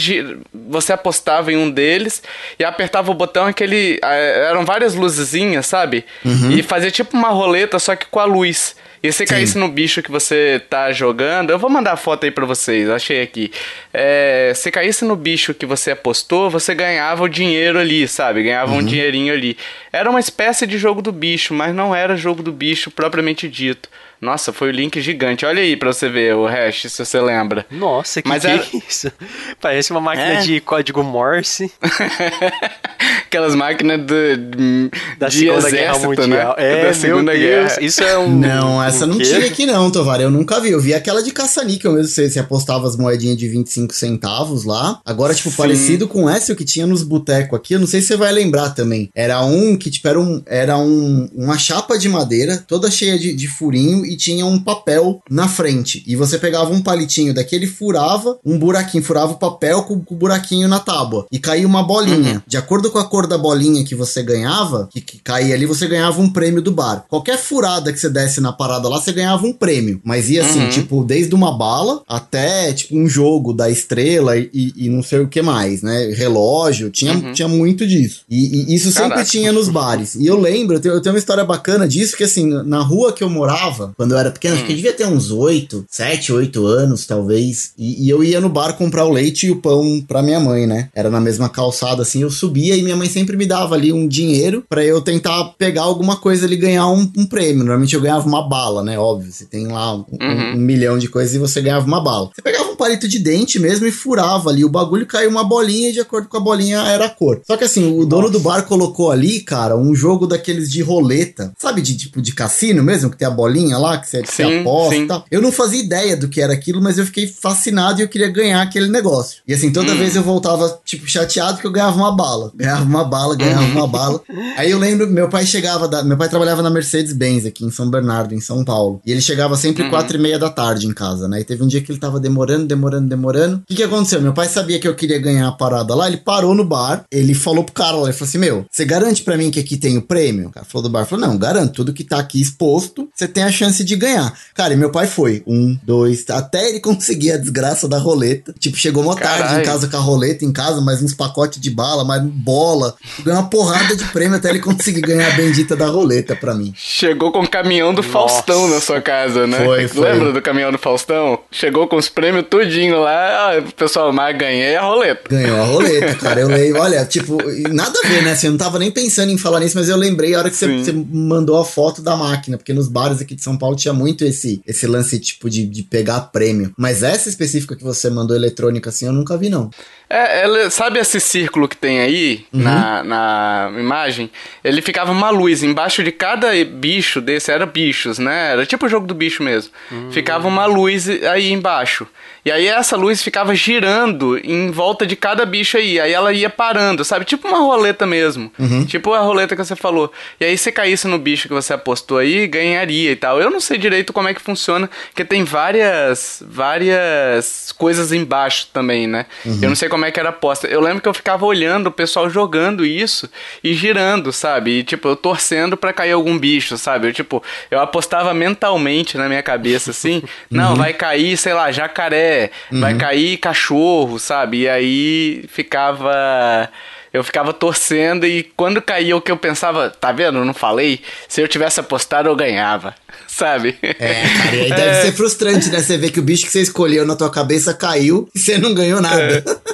você 0.52 0.92
apostava 0.92 1.52
em 1.52 1.56
um 1.56 1.70
deles 1.70 2.22
e 2.58 2.64
apertava 2.64 3.10
o 3.10 3.14
botão 3.14 3.46
aquele. 3.46 3.98
Eram 4.02 4.64
várias 4.64 4.94
luzezinhas, 4.94 5.66
sabe? 5.66 6.04
Uhum. 6.24 6.50
E 6.52 6.62
fazia 6.62 6.90
tipo 6.90 7.16
uma 7.16 7.28
roleta, 7.28 7.78
só 7.78 7.94
que 7.94 8.06
com 8.06 8.20
a 8.20 8.24
luz. 8.24 8.76
E 9.02 9.12
se 9.12 9.24
caísse 9.24 9.56
no 9.56 9.68
bicho 9.68 10.02
que 10.02 10.10
você 10.10 10.60
tá 10.68 10.90
jogando, 10.92 11.50
eu 11.50 11.58
vou 11.58 11.70
mandar 11.70 11.92
a 11.92 11.96
foto 11.96 12.24
aí 12.24 12.30
pra 12.30 12.44
vocês, 12.44 12.90
achei 12.90 13.22
aqui. 13.22 13.50
É, 13.92 14.52
se 14.54 14.70
caísse 14.70 15.04
no 15.04 15.14
bicho 15.14 15.54
que 15.54 15.66
você 15.66 15.92
apostou, 15.92 16.50
você 16.50 16.74
ganhava 16.74 17.22
o 17.22 17.28
dinheiro 17.28 17.78
ali, 17.78 18.08
sabe? 18.08 18.42
Ganhava 18.42 18.72
uhum. 18.72 18.78
um 18.78 18.84
dinheirinho 18.84 19.32
ali. 19.32 19.56
Era 19.92 20.10
uma 20.10 20.20
espécie 20.20 20.66
de 20.66 20.78
jogo 20.78 21.00
do 21.00 21.12
bicho, 21.12 21.54
mas 21.54 21.74
não 21.74 21.94
era 21.94 22.16
jogo 22.16 22.42
do 22.42 22.52
bicho 22.52 22.90
propriamente 22.90 23.48
dito. 23.48 23.88
Nossa, 24.20 24.52
foi 24.52 24.68
o 24.68 24.72
link 24.72 25.00
gigante. 25.00 25.46
Olha 25.46 25.62
aí 25.62 25.76
pra 25.76 25.92
você 25.92 26.08
ver 26.08 26.34
o 26.34 26.44
hash, 26.44 26.90
se 26.90 27.04
você 27.04 27.20
lembra. 27.20 27.64
Nossa, 27.70 28.20
que, 28.20 28.28
Mas 28.28 28.42
que 28.42 28.50
era... 28.50 28.60
é 28.60 28.66
isso? 28.88 29.12
Parece 29.60 29.92
uma 29.92 30.00
máquina 30.00 30.34
é? 30.34 30.40
de 30.40 30.60
código 30.60 31.04
Morse. 31.04 31.70
Aquelas 33.28 33.54
máquinas 33.54 34.00
do, 34.06 34.90
da 35.18 35.28
de 35.28 35.40
Segunda 35.40 35.70
Guerra 35.70 35.98
né? 35.98 36.06
Mundial. 36.06 36.56
Né? 36.56 36.80
É, 36.80 36.86
da 36.86 36.94
Segunda 36.94 37.36
Guerra. 37.36 37.76
Isso 37.82 38.02
é 38.02 38.18
um. 38.18 38.38
Não, 38.38 38.82
essa 38.82 39.04
um 39.04 39.08
não 39.08 39.18
tinha 39.18 39.44
aqui, 39.44 39.66
não, 39.66 39.90
Tovar. 39.90 40.18
Eu 40.18 40.30
nunca 40.30 40.58
vi. 40.60 40.70
Eu 40.70 40.80
vi 40.80 40.94
aquela 40.94 41.22
de 41.22 41.30
caça-níquel 41.30 41.92
mesmo. 41.92 42.08
Você, 42.08 42.30
você 42.30 42.38
apostava 42.38 42.88
as 42.88 42.96
moedinhas 42.96 43.36
de 43.36 43.46
25 43.46 43.94
centavos 43.94 44.64
lá. 44.64 44.98
Agora, 45.04 45.34
tipo, 45.34 45.50
Sim. 45.50 45.56
parecido 45.56 46.08
com 46.08 46.28
essa 46.28 46.54
que 46.54 46.64
tinha 46.64 46.86
nos 46.86 47.02
botecos 47.02 47.58
aqui. 47.58 47.74
Eu 47.74 47.80
não 47.80 47.86
sei 47.86 48.00
se 48.00 48.06
você 48.06 48.16
vai 48.16 48.32
lembrar 48.32 48.70
também. 48.70 49.10
Era 49.14 49.44
um 49.44 49.76
que, 49.76 49.90
tipo, 49.90 50.08
era, 50.08 50.18
um, 50.18 50.42
era 50.46 50.78
um, 50.78 51.28
uma 51.34 51.58
chapa 51.58 51.98
de 51.98 52.08
madeira 52.08 52.64
toda 52.66 52.90
cheia 52.90 53.18
de, 53.18 53.34
de 53.34 53.46
furinho 53.46 54.06
e 54.06 54.16
tinha 54.16 54.46
um 54.46 54.58
papel 54.58 55.20
na 55.30 55.48
frente. 55.48 56.02
E 56.06 56.16
você 56.16 56.38
pegava 56.38 56.72
um 56.72 56.80
palitinho 56.80 57.34
daquele, 57.34 57.66
furava 57.66 58.38
um 58.42 58.58
buraquinho, 58.58 59.04
furava 59.04 59.32
o 59.32 59.38
papel 59.38 59.82
com, 59.82 60.00
com 60.00 60.14
o 60.14 60.18
buraquinho 60.18 60.66
na 60.66 60.80
tábua. 60.80 61.26
E 61.30 61.38
caía 61.38 61.66
uma 61.66 61.82
bolinha. 61.82 62.34
Uhum. 62.34 62.42
De 62.46 62.56
acordo 62.56 62.90
com 62.90 62.98
a 62.98 63.04
cor 63.04 63.17
da 63.26 63.38
bolinha 63.38 63.84
que 63.84 63.94
você 63.94 64.22
ganhava, 64.22 64.88
que, 64.90 65.00
que 65.00 65.18
caía 65.18 65.54
ali, 65.54 65.66
você 65.66 65.86
ganhava 65.86 66.20
um 66.20 66.30
prêmio 66.30 66.62
do 66.62 66.72
bar. 66.72 67.04
Qualquer 67.08 67.38
furada 67.38 67.92
que 67.92 67.98
você 67.98 68.08
desse 68.08 68.40
na 68.40 68.52
parada 68.52 68.88
lá, 68.88 69.00
você 69.00 69.12
ganhava 69.12 69.46
um 69.46 69.52
prêmio. 69.52 70.00
Mas 70.04 70.30
ia 70.30 70.42
assim, 70.42 70.60
uhum. 70.60 70.68
tipo, 70.70 71.04
desde 71.04 71.34
uma 71.34 71.56
bala 71.56 72.02
até, 72.08 72.72
tipo, 72.72 72.96
um 72.96 73.08
jogo 73.08 73.52
da 73.52 73.70
estrela 73.70 74.36
e, 74.36 74.72
e 74.76 74.88
não 74.88 75.02
sei 75.02 75.20
o 75.20 75.28
que 75.28 75.42
mais, 75.42 75.82
né? 75.82 76.12
Relógio, 76.14 76.90
tinha, 76.90 77.14
uhum. 77.14 77.32
tinha 77.32 77.48
muito 77.48 77.86
disso. 77.86 78.22
E, 78.28 78.72
e 78.72 78.74
isso 78.74 78.92
Caraca. 78.92 79.16
sempre 79.16 79.30
tinha 79.30 79.52
nos 79.52 79.68
bares. 79.68 80.14
E 80.14 80.26
eu 80.26 80.38
lembro, 80.38 80.76
eu 80.76 80.80
tenho, 80.80 80.94
eu 80.94 81.00
tenho 81.00 81.14
uma 81.14 81.18
história 81.18 81.44
bacana 81.44 81.86
disso, 81.86 82.16
que 82.16 82.24
assim, 82.24 82.46
na 82.46 82.80
rua 82.80 83.12
que 83.12 83.22
eu 83.22 83.30
morava, 83.30 83.92
quando 83.96 84.12
eu 84.12 84.18
era 84.18 84.30
pequeno, 84.30 84.54
hum. 84.54 84.58
acho 84.58 84.66
que 84.66 84.72
eu 84.72 84.76
devia 84.76 84.92
ter 84.92 85.06
uns 85.06 85.30
8, 85.30 85.86
7, 85.88 86.32
8 86.32 86.66
anos, 86.66 87.06
talvez. 87.06 87.72
E, 87.78 88.06
e, 88.06 88.10
eu 88.10 88.22
ia 88.22 88.40
no 88.40 88.48
bar 88.48 88.74
comprar 88.74 89.04
o 89.04 89.12
leite 89.12 89.46
e 89.46 89.50
o 89.50 89.56
pão 89.56 90.02
pra 90.06 90.22
minha 90.22 90.40
mãe, 90.40 90.66
né? 90.66 90.88
Era 90.94 91.10
na 91.10 91.20
mesma 91.20 91.48
calçada, 91.48 92.02
assim, 92.02 92.22
eu 92.22 92.30
subia 92.30 92.76
e 92.76 92.82
minha 92.82 92.96
mãe 92.96 93.07
sempre 93.08 93.36
me 93.36 93.46
dava 93.46 93.74
ali 93.74 93.92
um 93.92 94.06
dinheiro 94.06 94.64
para 94.68 94.84
eu 94.84 95.00
tentar 95.00 95.44
pegar 95.58 95.82
alguma 95.82 96.16
coisa 96.16 96.46
ali 96.46 96.56
ganhar 96.56 96.88
um, 96.88 97.10
um, 97.16 97.26
prêmio. 97.26 97.64
Normalmente 97.64 97.94
eu 97.94 98.00
ganhava 98.00 98.26
uma 98.26 98.48
bala, 98.48 98.82
né? 98.82 98.98
Óbvio, 98.98 99.32
você 99.32 99.44
tem 99.44 99.66
lá 99.68 99.94
um, 99.94 100.04
uhum. 100.10 100.18
um, 100.20 100.52
um 100.54 100.60
milhão 100.60 100.98
de 100.98 101.08
coisas 101.08 101.34
e 101.34 101.38
você 101.38 101.60
ganhava 101.60 101.86
uma 101.86 102.00
bala. 102.00 102.30
Você 102.34 102.42
pegava 102.42 102.70
um 102.70 102.76
palito 102.76 103.08
de 103.08 103.18
dente 103.18 103.58
mesmo 103.58 103.86
e 103.86 103.92
furava 103.92 104.50
ali 104.50 104.64
o 104.64 104.68
bagulho, 104.68 105.06
caiu 105.06 105.30
uma 105.30 105.44
bolinha 105.44 105.90
e 105.90 105.92
de 105.92 106.00
acordo 106.00 106.28
com 106.28 106.36
a 106.36 106.40
bolinha 106.40 106.78
era 106.78 107.06
a 107.06 107.10
cor. 107.10 107.40
Só 107.46 107.56
que 107.56 107.64
assim, 107.64 107.98
o 107.98 108.04
dono 108.04 108.30
do 108.30 108.40
bar 108.40 108.62
colocou 108.62 109.10
ali, 109.10 109.40
cara, 109.40 109.76
um 109.76 109.94
jogo 109.94 110.26
daqueles 110.26 110.70
de 110.70 110.82
roleta, 110.82 111.52
sabe, 111.58 111.82
de 111.82 111.96
tipo 111.96 112.22
de 112.22 112.32
cassino 112.32 112.82
mesmo, 112.82 113.10
que 113.10 113.16
tem 113.16 113.26
a 113.26 113.30
bolinha 113.30 113.76
lá, 113.78 113.98
que 113.98 114.08
você, 114.08 114.18
sim, 114.18 114.24
você 114.24 114.42
aposta 114.60 114.94
sim. 114.94 115.04
e 115.04 115.06
tal. 115.06 115.24
Eu 115.30 115.42
não 115.42 115.52
fazia 115.52 115.80
ideia 115.80 116.16
do 116.16 116.28
que 116.28 116.40
era 116.40 116.52
aquilo, 116.52 116.82
mas 116.82 116.98
eu 116.98 117.06
fiquei 117.06 117.26
fascinado 117.26 118.00
e 118.00 118.04
eu 118.04 118.08
queria 118.08 118.28
ganhar 118.28 118.62
aquele 118.62 118.88
negócio. 118.88 119.42
E 119.46 119.52
assim, 119.52 119.72
toda 119.72 119.92
hum. 119.92 119.98
vez 119.98 120.14
eu 120.16 120.22
voltava, 120.22 120.80
tipo, 120.84 121.06
chateado 121.08 121.58
que 121.58 121.66
eu 121.66 121.72
ganhava 121.72 121.96
uma 121.96 122.12
bala. 122.12 122.52
Ganhava 122.54 122.84
uma 122.84 122.97
bala, 123.04 123.36
ganhava 123.36 123.64
uma 123.64 123.86
bala. 123.86 124.20
Aí 124.56 124.70
eu 124.70 124.78
lembro, 124.78 125.06
meu 125.06 125.28
pai 125.28 125.46
chegava, 125.46 125.88
da, 125.88 126.02
meu 126.02 126.16
pai 126.16 126.28
trabalhava 126.28 126.62
na 126.62 126.70
Mercedes-Benz 126.70 127.46
aqui 127.46 127.64
em 127.64 127.70
São 127.70 127.90
Bernardo, 127.90 128.34
em 128.34 128.40
São 128.40 128.64
Paulo. 128.64 129.00
E 129.04 129.12
ele 129.12 129.20
chegava 129.20 129.56
sempre 129.56 129.84
uhum. 129.84 129.90
quatro 129.90 130.16
e 130.16 130.20
meia 130.20 130.38
da 130.38 130.50
tarde 130.50 130.86
em 130.86 130.92
casa, 130.92 131.28
né? 131.28 131.40
E 131.40 131.44
teve 131.44 131.62
um 131.62 131.66
dia 131.66 131.80
que 131.80 131.90
ele 131.90 131.98
tava 131.98 132.20
demorando, 132.20 132.66
demorando, 132.66 133.08
demorando. 133.08 133.56
O 133.56 133.62
que 133.66 133.76
que 133.76 133.82
aconteceu? 133.82 134.20
Meu 134.20 134.32
pai 134.32 134.48
sabia 134.48 134.78
que 134.78 134.88
eu 134.88 134.94
queria 134.94 135.18
ganhar 135.18 135.48
a 135.48 135.52
parada 135.52 135.94
lá, 135.94 136.06
ele 136.06 136.18
parou 136.18 136.54
no 136.54 136.64
bar, 136.64 137.04
ele 137.10 137.34
falou 137.34 137.64
pro 137.64 137.74
cara 137.74 137.96
lá, 137.96 138.04
ele 138.04 138.12
falou 138.12 138.28
assim, 138.28 138.38
meu, 138.38 138.66
você 138.70 138.84
garante 138.84 139.22
para 139.22 139.36
mim 139.36 139.50
que 139.50 139.60
aqui 139.60 139.76
tem 139.76 139.96
o 139.96 140.02
prêmio? 140.02 140.48
O 140.48 140.50
cara 140.50 140.66
falou 140.66 140.88
do 140.88 140.92
bar, 140.92 141.04
falou, 141.04 141.26
não, 141.26 141.36
garanto, 141.36 141.74
tudo 141.74 141.92
que 141.92 142.04
tá 142.04 142.18
aqui 142.18 142.40
exposto, 142.40 143.08
você 143.14 143.28
tem 143.28 143.42
a 143.42 143.52
chance 143.52 143.82
de 143.84 143.96
ganhar. 143.96 144.32
Cara, 144.54 144.74
e 144.74 144.76
meu 144.76 144.90
pai 144.90 145.06
foi, 145.06 145.42
um, 145.46 145.76
dois, 145.82 146.24
até 146.30 146.68
ele 146.68 146.80
conseguir 146.98 147.32
a 147.32 147.36
desgraça 147.36 147.88
da 147.88 147.98
roleta. 147.98 148.54
Tipo, 148.58 148.76
chegou 148.76 149.02
uma 149.02 149.14
Caralho. 149.14 149.44
tarde 149.44 149.60
em 149.60 149.64
casa 149.64 149.88
com 149.88 149.96
a 149.96 150.00
roleta 150.00 150.44
em 150.44 150.52
casa, 150.52 150.80
mais 150.80 151.02
uns 151.02 151.14
pacotes 151.14 151.60
de 151.60 151.70
bala, 151.70 152.04
mais 152.04 152.22
bola, 152.22 152.87
ganhou 153.24 153.40
uma 153.40 153.50
porrada 153.50 153.96
de 153.96 154.04
prêmio 154.06 154.36
até 154.36 154.50
ele 154.50 154.60
conseguir 154.60 155.00
ganhar 155.00 155.32
a 155.32 155.36
bendita 155.36 155.76
da 155.76 155.86
roleta 155.86 156.36
pra 156.36 156.54
mim. 156.54 156.72
Chegou 156.76 157.32
com 157.32 157.40
o 157.40 157.48
caminhão 157.48 157.92
do 157.92 158.02
Nossa. 158.02 158.12
Faustão 158.12 158.68
na 158.68 158.80
sua 158.80 159.00
casa, 159.00 159.46
né? 159.46 159.64
Foi, 159.64 159.88
foi. 159.88 160.12
Lembra 160.12 160.32
do 160.32 160.42
caminhão 160.42 160.72
do 160.72 160.78
Faustão? 160.78 161.40
Chegou 161.50 161.86
com 161.86 161.96
os 161.96 162.08
prêmios 162.08 162.46
tudinho 162.48 163.00
lá, 163.00 163.56
ah, 163.56 163.62
pessoal, 163.76 164.12
mas 164.12 164.36
ganhei 164.36 164.76
a 164.76 164.82
roleta. 164.82 165.28
Ganhou 165.28 165.60
a 165.60 165.64
roleta, 165.64 166.14
cara. 166.16 166.40
Eu 166.40 166.48
lembro, 166.48 166.80
olha, 166.80 167.04
tipo, 167.04 167.38
nada 167.70 167.98
a 168.04 168.08
ver, 168.08 168.22
né? 168.22 168.32
Assim, 168.32 168.46
eu 168.46 168.52
não 168.52 168.58
tava 168.58 168.78
nem 168.78 168.90
pensando 168.90 169.30
em 169.30 169.38
falar 169.38 169.60
nisso, 169.60 169.76
mas 169.76 169.88
eu 169.88 169.96
lembrei 169.96 170.34
a 170.34 170.38
hora 170.38 170.50
que 170.50 170.56
você, 170.56 170.66
você, 170.66 170.92
mandou 170.92 171.58
a 171.58 171.64
foto 171.64 172.02
da 172.02 172.16
máquina, 172.16 172.56
porque 172.56 172.72
nos 172.72 172.88
bares 172.88 173.20
aqui 173.20 173.34
de 173.34 173.42
São 173.42 173.56
Paulo 173.56 173.76
tinha 173.76 173.94
muito 173.94 174.24
esse, 174.24 174.62
esse 174.66 174.86
lance, 174.86 175.18
tipo, 175.18 175.48
de, 175.48 175.66
de 175.66 175.82
pegar 175.82 176.20
prêmio. 176.32 176.72
Mas 176.76 177.02
essa 177.02 177.28
específica 177.28 177.76
que 177.76 177.84
você 177.84 178.10
mandou 178.10 178.36
eletrônica 178.36 178.90
assim, 178.90 179.06
eu 179.06 179.12
nunca 179.12 179.36
vi, 179.36 179.48
não. 179.48 179.70
É, 180.10 180.42
ela, 180.42 180.70
sabe 180.70 180.98
esse 180.98 181.20
círculo 181.20 181.68
que 181.68 181.76
tem 181.76 182.00
aí 182.00 182.46
uhum. 182.52 182.62
na, 182.62 183.04
na 183.04 183.70
imagem? 183.78 184.30
Ele 184.64 184.80
ficava 184.80 185.12
uma 185.12 185.28
luz 185.28 185.62
embaixo 185.62 186.02
de 186.02 186.10
cada 186.10 186.52
bicho 186.64 187.20
desse, 187.20 187.52
era 187.52 187.66
bichos, 187.66 188.18
né? 188.18 188.52
Era 188.52 188.64
tipo 188.64 188.86
o 188.86 188.88
jogo 188.88 189.06
do 189.06 189.14
bicho 189.14 189.42
mesmo. 189.42 189.70
Uhum. 189.90 190.10
Ficava 190.10 190.48
uma 190.48 190.64
luz 190.64 191.08
aí 191.08 191.52
embaixo. 191.52 192.06
E 192.44 192.50
aí 192.50 192.66
essa 192.66 192.96
luz 192.96 193.22
ficava 193.22 193.54
girando 193.54 194.38
em 194.42 194.70
volta 194.70 195.06
de 195.06 195.14
cada 195.14 195.44
bicho 195.44 195.76
aí. 195.76 196.00
Aí 196.00 196.12
ela 196.12 196.32
ia 196.32 196.48
parando, 196.48 197.04
sabe? 197.04 197.26
Tipo 197.26 197.46
uma 197.46 197.58
roleta 197.58 198.06
mesmo. 198.06 198.50
Uhum. 198.58 198.86
Tipo 198.86 199.12
a 199.12 199.20
roleta 199.20 199.54
que 199.54 199.62
você 199.62 199.76
falou. 199.76 200.10
E 200.40 200.44
aí 200.46 200.56
se 200.56 200.72
caísse 200.72 201.06
no 201.06 201.18
bicho 201.18 201.48
que 201.48 201.52
você 201.52 201.74
apostou 201.74 202.16
aí, 202.16 202.46
ganharia 202.46 203.12
e 203.12 203.16
tal. 203.16 203.38
Eu 203.38 203.50
não 203.50 203.60
sei 203.60 203.76
direito 203.76 204.14
como 204.14 204.28
é 204.28 204.32
que 204.32 204.40
funciona, 204.40 204.88
porque 205.08 205.24
tem 205.26 205.44
várias 205.44 206.42
várias 206.46 207.72
coisas 207.76 208.12
embaixo 208.12 208.68
também, 208.72 209.06
né? 209.06 209.26
Uhum. 209.44 209.58
Eu 209.60 209.68
não 209.68 209.76
sei 209.76 209.90
como 209.90 209.97
é 210.04 210.10
que 210.10 210.20
era 210.20 210.28
a 210.28 210.30
aposta. 210.30 210.66
Eu 210.66 210.80
lembro 210.80 211.00
que 211.00 211.08
eu 211.08 211.14
ficava 211.14 211.44
olhando 211.44 211.88
o 211.88 211.92
pessoal 211.92 212.28
jogando 212.28 212.84
isso 212.84 213.28
e 213.62 213.74
girando, 213.74 214.32
sabe? 214.32 214.78
E 214.78 214.84
tipo, 214.84 215.08
eu 215.08 215.16
torcendo 215.16 215.76
para 215.76 215.92
cair 215.92 216.12
algum 216.12 216.38
bicho, 216.38 216.76
sabe? 216.76 217.08
Eu 217.08 217.12
tipo, 217.12 217.42
eu 217.70 217.80
apostava 217.80 218.32
mentalmente 218.34 219.16
na 219.16 219.28
minha 219.28 219.42
cabeça 219.42 219.90
assim, 219.90 220.22
não, 220.50 220.70
uhum. 220.70 220.76
vai 220.76 220.92
cair, 220.92 221.36
sei 221.36 221.54
lá, 221.54 221.70
jacaré, 221.70 222.50
uhum. 222.70 222.80
vai 222.80 222.94
cair 222.94 223.36
cachorro, 223.38 224.18
sabe? 224.18 224.62
E 224.62 224.68
aí 224.68 225.44
ficava 225.48 226.68
eu 227.12 227.24
ficava 227.24 227.52
torcendo 227.52 228.26
e 228.26 228.42
quando 228.56 228.82
caía 228.82 229.16
o 229.16 229.20
que 229.20 229.32
eu 229.32 229.36
pensava, 229.36 229.90
tá 229.90 230.12
vendo? 230.12 230.38
Eu 230.38 230.44
não 230.44 230.54
falei. 230.54 231.00
Se 231.26 231.40
eu 231.40 231.48
tivesse 231.48 231.80
apostado, 231.80 232.28
eu 232.28 232.36
ganhava. 232.36 232.94
Sabe? 233.26 233.76
É, 233.82 233.94
cara, 233.94 234.56
e 234.56 234.60
aí 234.62 234.68
deve 234.70 234.90
é. 234.90 235.02
ser 235.02 235.12
frustrante, 235.12 235.68
né? 235.70 235.80
Você 235.80 235.96
vê 235.96 236.10
que 236.10 236.20
o 236.20 236.22
bicho 236.22 236.46
que 236.46 236.52
você 236.52 236.60
escolheu 236.60 237.06
na 237.06 237.16
tua 237.16 237.30
cabeça 237.30 237.72
caiu 237.72 238.28
e 238.34 238.38
você 238.38 238.58
não 238.58 238.74
ganhou 238.74 239.00
nada. 239.00 239.44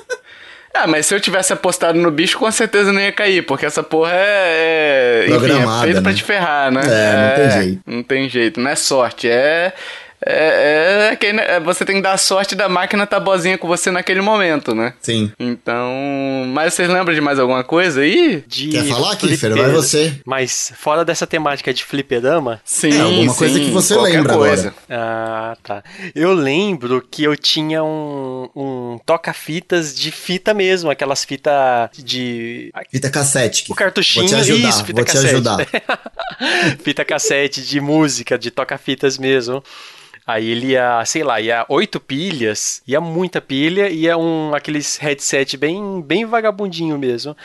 É. 0.75 0.79
Ah, 0.79 0.87
mas 0.87 1.07
se 1.07 1.15
eu 1.15 1.21
tivesse 1.21 1.53
apostado 1.53 1.99
no 1.99 2.11
bicho, 2.11 2.39
com 2.39 2.51
certeza 2.51 2.93
não 2.93 3.01
ia 3.01 3.13
cair, 3.13 3.43
porque 3.43 3.65
essa 3.65 3.83
porra 3.83 4.13
é. 4.13 5.27
é 5.29 5.31
enfim, 5.31 5.47
é 5.47 5.81
feita 5.83 6.01
né? 6.01 6.01
pra 6.03 6.15
te 6.15 6.23
ferrar, 6.23 6.73
né? 6.73 6.81
É, 6.85 7.17
não 7.17 7.37
tem 7.37 7.45
é, 7.45 7.51
jeito. 7.51 7.83
Não 7.87 8.03
tem 8.03 8.29
jeito, 8.29 8.61
não 8.61 8.71
é 8.71 8.75
sorte, 8.75 9.29
é 9.29 9.73
é, 10.27 11.11
é, 11.13 11.17
que 11.17 11.27
é, 11.27 11.61
você 11.61 11.85
tem 11.85 11.97
que 11.97 12.03
dar 12.03 12.17
sorte 12.17 12.55
da 12.55 12.69
máquina 12.69 13.07
tá 13.07 13.21
boazinha 13.21 13.59
com 13.59 13.69
você 13.69 13.91
naquele 13.91 14.23
momento, 14.23 14.75
né? 14.75 14.95
Sim. 15.01 15.31
Então. 15.39 15.93
Mas 16.49 16.75
vocês 16.75 16.89
lembram 16.89 17.15
de 17.15 17.21
mais 17.21 17.39
alguma 17.39 17.63
coisa 17.63 18.01
aí? 18.01 18.43
De 18.47 18.69
Quer 18.69 18.85
falar, 18.85 19.17
Kiffer? 19.17 19.55
Vai 19.55 19.71
você. 19.71 20.15
Mas 20.25 20.73
fora 20.77 21.05
dessa 21.05 21.27
temática 21.27 21.75
de 21.75 21.85
fliperama. 21.85 22.61
Sim. 22.65 22.97
É, 22.97 23.01
alguma 23.01 23.33
sim, 23.33 23.39
coisa 23.39 23.61
que 23.61 23.71
você 23.71 23.97
lembra 23.97 24.35
coisa. 24.35 24.69
agora. 24.69 24.75
Ah, 24.89 25.57
tá. 25.63 25.85
Eu 26.15 26.33
lembro 26.33 27.07
que 27.11 27.23
eu 27.25 27.37
tinha 27.37 27.85
um, 27.85 28.49
um 28.57 28.99
toca-fitas 29.05 29.95
de 29.95 30.11
fita 30.11 30.55
mesmo, 30.55 30.91
aquelas 30.91 31.23
fitas 31.25 31.91
de. 31.93 32.73
Fita 32.91 33.11
cassete. 33.11 33.71
O 33.71 33.75
cartuchinho. 33.75 34.27
Vou 34.27 34.37
te 34.37 34.41
ajudar, 34.41 34.69
isso, 34.69 34.85
fita 34.85 35.03
vou 35.03 35.05
cassete. 35.05 35.27
te 35.27 35.33
ajudar. 35.35 35.59
fita 36.83 37.05
cassete 37.05 37.63
de 37.63 37.79
música, 37.79 38.39
de 38.39 38.51
toca-fitas 38.51 39.19
mesmo. 39.19 39.63
Aí 40.27 40.49
ele 40.49 40.69
ia, 40.69 41.05
sei 41.05 41.23
lá, 41.23 41.39
ia 41.41 41.67
oito 41.69 42.01
pilhas, 42.01 42.81
ia 42.87 43.01
muita 43.01 43.41
pilha, 43.43 43.91
ia 43.91 44.17
um 44.17 44.55
aqueles 44.55 44.97
headset 44.97 45.57
bem, 45.57 46.03
bem 46.03 46.25
vagabundinho 46.25 46.99
mesmo. 46.99 47.37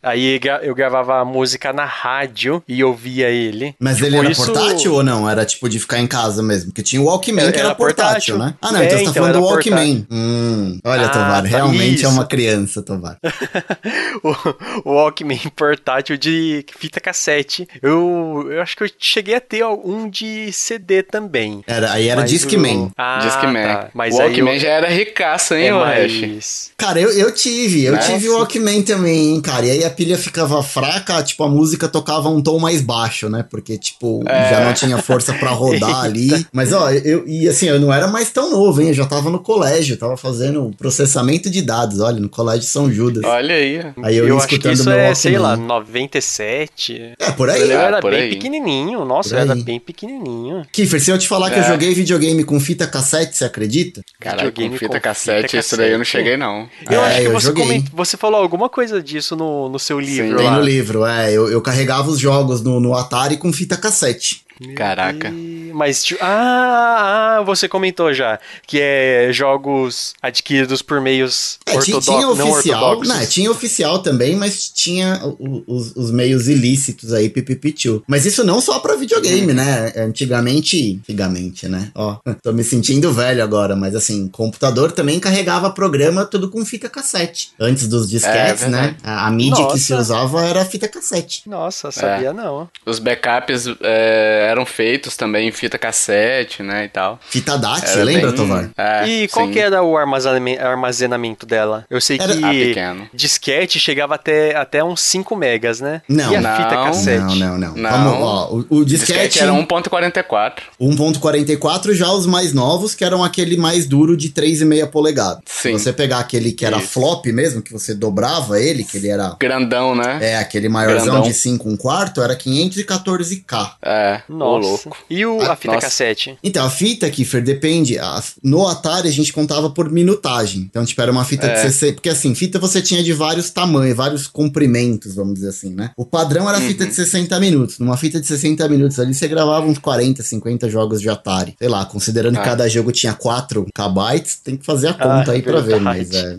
Aí 0.00 0.40
eu 0.62 0.74
gravava 0.74 1.24
música 1.24 1.72
na 1.72 1.84
rádio 1.84 2.62
e 2.68 2.84
ouvia 2.84 3.28
ele. 3.28 3.74
Mas 3.80 3.96
tipo, 3.96 4.06
ele 4.06 4.16
era 4.18 4.30
isso... 4.30 4.44
portátil 4.46 4.94
ou 4.94 5.02
não? 5.02 5.28
Era 5.28 5.44
tipo 5.44 5.68
de 5.68 5.80
ficar 5.80 5.98
em 5.98 6.06
casa 6.06 6.40
mesmo? 6.40 6.70
Porque 6.70 6.82
tinha 6.82 7.02
o 7.02 7.06
Walkman 7.06 7.42
era, 7.42 7.52
que 7.52 7.58
era, 7.58 7.68
era 7.68 7.74
portátil, 7.74 8.36
portátil, 8.36 8.38
né? 8.38 8.54
Ah, 8.62 8.72
não, 8.72 8.80
é, 8.80 8.86
então 8.86 8.98
você 8.98 9.04
tá 9.04 9.10
então 9.10 9.22
falando 9.22 9.40
do 9.40 9.44
Walkman. 9.44 10.06
Hum, 10.08 10.78
olha, 10.84 11.06
ah, 11.06 11.08
Tovar, 11.08 11.42
tá. 11.42 11.48
realmente 11.48 11.94
isso. 11.96 12.06
é 12.06 12.08
uma 12.08 12.24
criança, 12.24 12.82
Tovar. 12.82 13.18
o, 14.22 14.90
o 14.90 14.94
Walkman 14.94 15.50
portátil 15.56 16.16
de 16.16 16.64
fita 16.78 17.00
cassete. 17.00 17.68
Eu, 17.82 18.46
eu 18.48 18.62
acho 18.62 18.76
que 18.76 18.84
eu 18.84 18.90
cheguei 18.96 19.34
a 19.34 19.40
ter 19.40 19.64
um 19.64 20.08
de 20.08 20.52
CD 20.52 21.02
também. 21.02 21.64
Era, 21.66 21.92
aí 21.92 22.08
era 22.08 22.27
Discman. 22.28 22.90
Ah, 22.96 23.18
Discman. 23.18 23.66
Tá. 23.66 23.88
Mas 23.94 24.14
o 24.14 24.18
Walkman 24.18 24.54
eu... 24.54 24.60
já 24.60 24.68
era 24.68 24.88
ricaço, 24.88 25.54
hein, 25.54 25.68
é 25.68 25.72
mais... 25.72 26.70
Cara, 26.76 27.00
eu, 27.00 27.10
eu 27.10 27.32
tive. 27.32 27.84
Eu 27.84 27.94
Nossa. 27.94 28.12
tive 28.12 28.28
o 28.28 28.34
Walkman 28.34 28.82
também, 28.82 29.34
hein, 29.34 29.40
cara. 29.40 29.66
E 29.66 29.70
aí 29.70 29.84
a 29.84 29.90
pilha 29.90 30.16
ficava 30.16 30.62
fraca, 30.62 31.22
tipo, 31.22 31.42
a 31.42 31.48
música 31.48 31.88
tocava 31.88 32.28
um 32.28 32.40
tom 32.40 32.58
mais 32.58 32.80
baixo, 32.80 33.28
né? 33.28 33.44
Porque, 33.48 33.76
tipo, 33.76 34.22
é. 34.28 34.50
já 34.50 34.64
não 34.64 34.72
tinha 34.72 34.98
força 34.98 35.32
para 35.34 35.50
rodar 35.50 36.02
ali. 36.04 36.46
Mas, 36.52 36.72
ó, 36.72 36.90
eu... 36.90 37.26
E 37.26 37.48
assim, 37.48 37.66
eu 37.66 37.80
não 37.80 37.92
era 37.92 38.06
mais 38.06 38.30
tão 38.30 38.50
novo, 38.50 38.80
hein? 38.80 38.88
Eu 38.88 38.94
já 38.94 39.06
tava 39.06 39.28
no 39.30 39.40
colégio, 39.40 39.96
tava 39.96 40.16
fazendo 40.16 40.70
processamento 40.78 41.50
de 41.50 41.62
dados, 41.62 42.00
olha, 42.00 42.20
no 42.20 42.28
colégio 42.28 42.68
São 42.68 42.90
Judas. 42.92 43.24
Olha 43.24 43.54
aí. 43.54 43.80
Aí 44.02 44.16
eu, 44.16 44.28
eu 44.28 44.34
ia 44.34 44.38
escutando 44.38 44.38
acho 44.38 44.58
que 44.60 44.68
isso 44.72 44.84
meu 44.84 44.92
é, 44.92 44.96
Walkman. 44.96 45.14
sei 45.16 45.38
lá, 45.38 45.56
97. 45.56 47.14
É, 47.18 47.30
por 47.32 47.50
aí. 47.50 47.60
Eu 47.60 47.80
era 47.80 48.00
por 48.00 48.10
bem 48.10 48.22
aí. 48.22 48.30
pequenininho. 48.30 49.04
Nossa, 49.04 49.34
eu 49.34 49.40
era 49.40 49.54
bem 49.54 49.80
pequenininho. 49.80 50.62
Kiffer, 50.70 51.00
se 51.00 51.10
eu 51.10 51.18
te 51.18 51.26
falar 51.26 51.48
é. 51.48 51.50
que 51.50 51.58
eu 51.58 51.64
é. 51.64 51.68
joguei 51.68 51.94
videogame 51.94 52.17
videogame 52.18 52.44
com 52.44 52.60
fita 52.60 52.86
cassete, 52.86 53.36
você 53.36 53.44
acredita? 53.44 54.02
Caralho, 54.20 54.52
com 54.52 54.72
fita 54.72 54.88
com 54.88 55.00
cassete, 55.00 55.42
fita 55.42 55.58
isso 55.58 55.76
daí 55.76 55.92
eu 55.92 55.98
não 55.98 56.04
cheguei, 56.04 56.36
não. 56.36 56.68
Eu 56.90 57.02
é, 57.02 57.06
acho 57.06 57.20
que 57.20 57.26
eu 57.26 57.32
você, 57.32 57.52
coment... 57.52 57.84
você 57.92 58.16
falou 58.16 58.40
alguma 58.40 58.68
coisa 58.68 59.02
disso 59.02 59.36
no, 59.36 59.68
no 59.68 59.78
seu 59.78 59.98
livro. 59.98 60.38
Sim, 60.38 60.44
tem 60.44 60.50
no 60.50 60.60
livro, 60.60 61.06
é. 61.06 61.32
Eu, 61.32 61.50
eu 61.50 61.60
carregava 61.62 62.10
os 62.10 62.18
jogos 62.18 62.62
no, 62.62 62.80
no 62.80 62.94
Atari 62.94 63.36
com 63.36 63.52
fita 63.52 63.76
cassete. 63.76 64.42
Caraca. 64.74 65.32
Mas, 65.72 66.04
ah, 66.20 67.38
ah, 67.38 67.42
você 67.42 67.68
comentou 67.68 68.12
já 68.12 68.38
que 68.66 68.80
é 68.80 69.30
jogos 69.32 70.14
adquiridos 70.20 70.82
por 70.82 71.00
meios 71.00 71.58
é, 71.66 71.76
ortodoxos, 71.76 72.04
tinha 72.04 72.28
oficial, 72.28 72.46
não 72.46 72.50
ortodoxos. 72.50 73.08
Não, 73.08 73.26
tinha 73.26 73.50
oficial 73.50 73.98
também, 74.00 74.36
mas 74.36 74.68
tinha 74.68 75.20
os, 75.66 75.94
os 75.94 76.10
meios 76.10 76.48
ilícitos 76.48 77.12
aí, 77.12 77.28
pipipichu. 77.28 78.02
Mas 78.06 78.26
isso 78.26 78.42
não 78.44 78.60
só 78.60 78.78
pra 78.80 78.96
videogame, 78.96 79.52
né? 79.52 79.92
Antigamente, 79.96 81.00
antigamente, 81.08 81.68
né? 81.68 81.90
Ó, 81.94 82.16
tô 82.42 82.52
me 82.52 82.64
sentindo 82.64 83.12
velho 83.12 83.42
agora, 83.42 83.76
mas 83.76 83.94
assim, 83.94 84.28
computador 84.28 84.92
também 84.92 85.20
carregava 85.20 85.70
programa 85.70 86.24
tudo 86.24 86.50
com 86.50 86.64
fita 86.64 86.88
cassete. 86.88 87.52
Antes 87.60 87.86
dos 87.86 88.08
disquetes, 88.08 88.64
é, 88.64 88.68
né? 88.68 88.96
A, 89.02 89.26
a 89.26 89.30
mídia 89.30 89.62
Nossa. 89.62 89.74
que 89.74 89.80
se 89.80 89.94
usava 89.94 90.44
era 90.44 90.64
fita 90.64 90.88
cassete. 90.88 91.42
Nossa, 91.46 91.90
sabia 91.90 92.30
é. 92.30 92.32
não. 92.32 92.68
Os 92.84 92.98
backups 92.98 93.66
é, 93.80 94.47
eram 94.48 94.64
feitos 94.66 95.16
também 95.16 95.48
em 95.48 95.52
fita 95.52 95.78
cassete, 95.78 96.62
né, 96.62 96.84
e 96.84 96.88
tal. 96.88 97.18
Fita 97.28 97.56
DAT, 97.58 97.84
era 97.84 98.02
lembra, 98.02 98.28
bem... 98.28 98.36
Tovar? 98.36 98.70
É, 98.76 99.08
e 99.08 99.28
qual 99.28 99.46
sim. 99.46 99.52
que 99.52 99.58
era 99.58 99.82
o 99.82 99.96
armazenamento 99.96 101.46
dela? 101.46 101.84
Eu 101.90 102.00
sei 102.00 102.18
era... 102.20 102.34
que 102.34 102.78
ah, 102.78 102.96
disquete 103.12 103.78
chegava 103.78 104.14
até, 104.14 104.56
até 104.56 104.82
uns 104.82 105.00
5 105.00 105.36
megas, 105.36 105.80
né? 105.80 106.02
Não. 106.08 106.32
E 106.32 106.36
a 106.36 106.40
não, 106.40 106.56
fita 106.56 106.68
cassete? 106.70 107.20
Não, 107.20 107.34
não, 107.34 107.58
não. 107.58 107.74
não. 107.74 107.90
Vamos, 107.90 108.12
ó, 108.14 108.48
o, 108.50 108.78
o 108.78 108.84
disquete... 108.84 109.28
disquete 109.28 109.40
era 109.40 109.52
1.44. 109.52 110.52
1.44 110.80 111.94
já 111.94 112.10
os 112.10 112.26
mais 112.26 112.52
novos, 112.52 112.94
que 112.94 113.04
eram 113.04 113.22
aquele 113.22 113.56
mais 113.56 113.86
duro 113.86 114.16
de 114.16 114.30
3,5 114.30 114.86
polegadas. 114.88 115.42
Sim. 115.46 115.76
Se 115.76 115.84
você 115.84 115.92
pegar 115.92 116.18
aquele 116.18 116.52
que 116.52 116.64
era 116.64 116.78
Isso. 116.78 116.88
flop 116.88 117.26
mesmo, 117.26 117.62
que 117.62 117.72
você 117.72 117.94
dobrava 117.94 118.60
ele, 118.60 118.84
que 118.84 118.96
ele 118.96 119.08
era... 119.08 119.36
Grandão, 119.38 119.94
né? 119.94 120.18
É, 120.20 120.36
aquele 120.36 120.68
maiorzão 120.68 121.14
Grandão. 121.14 121.22
de 121.22 121.34
5 121.34 121.68
um 121.68 121.76
quarto, 121.76 122.22
era 122.22 122.36
514K. 122.36 123.72
É. 123.82 124.22
Nossa. 124.38 124.68
louco. 124.68 124.96
E 125.10 125.24
o, 125.24 125.40
a, 125.40 125.52
a 125.52 125.56
fita 125.56 125.74
nossa. 125.74 125.86
cassete? 125.86 126.38
Então, 126.42 126.64
a 126.64 126.70
fita, 126.70 127.08
Kiffer, 127.10 127.42
depende. 127.42 127.98
A, 127.98 128.22
no 128.42 128.66
Atari 128.66 129.08
a 129.08 129.12
gente 129.12 129.32
contava 129.32 129.70
por 129.70 129.90
minutagem. 129.90 130.62
Então, 130.62 130.84
tipo, 130.84 131.00
era 131.00 131.10
uma 131.10 131.24
fita 131.24 131.46
é. 131.46 131.54
de 131.54 131.60
60. 131.60 131.94
Porque 131.94 132.08
assim, 132.08 132.34
fita 132.34 132.58
você 132.58 132.80
tinha 132.80 133.02
de 133.02 133.12
vários 133.12 133.50
tamanhos, 133.50 133.96
vários 133.96 134.26
comprimentos, 134.26 135.14
vamos 135.14 135.34
dizer 135.34 135.48
assim, 135.48 135.74
né? 135.74 135.90
O 135.96 136.04
padrão 136.04 136.48
era 136.48 136.58
uhum. 136.58 136.66
fita 136.66 136.86
de 136.86 136.94
60 136.94 137.38
minutos. 137.40 137.78
Numa 137.78 137.96
fita 137.96 138.20
de 138.20 138.26
60 138.26 138.68
minutos 138.68 138.98
ali, 138.98 139.14
você 139.14 139.28
gravava 139.28 139.66
uns 139.66 139.78
40, 139.78 140.22
50 140.22 140.68
jogos 140.68 141.00
de 141.00 141.08
Atari. 141.08 141.54
Sei 141.58 141.68
lá, 141.68 141.84
considerando 141.84 142.36
ah. 142.36 142.40
que 142.40 142.48
cada 142.48 142.68
jogo 142.68 142.92
tinha 142.92 143.14
4 143.14 143.66
KB, 143.74 144.22
tem 144.44 144.56
que 144.56 144.64
fazer 144.64 144.88
a 144.88 144.92
conta 144.92 145.30
ah, 145.30 145.34
aí 145.34 145.42
pra 145.42 145.60
ver, 145.60 145.80
mas 145.80 146.12
é. 146.12 146.36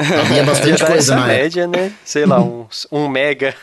Havia 0.20 0.42
bastante 0.44 0.84
coisa, 0.84 1.16
né? 1.16 1.26
média, 1.26 1.66
né? 1.66 1.92
Sei 2.04 2.24
lá, 2.24 2.40
uns, 2.42 2.86
um 2.90 3.08
mega. 3.08 3.54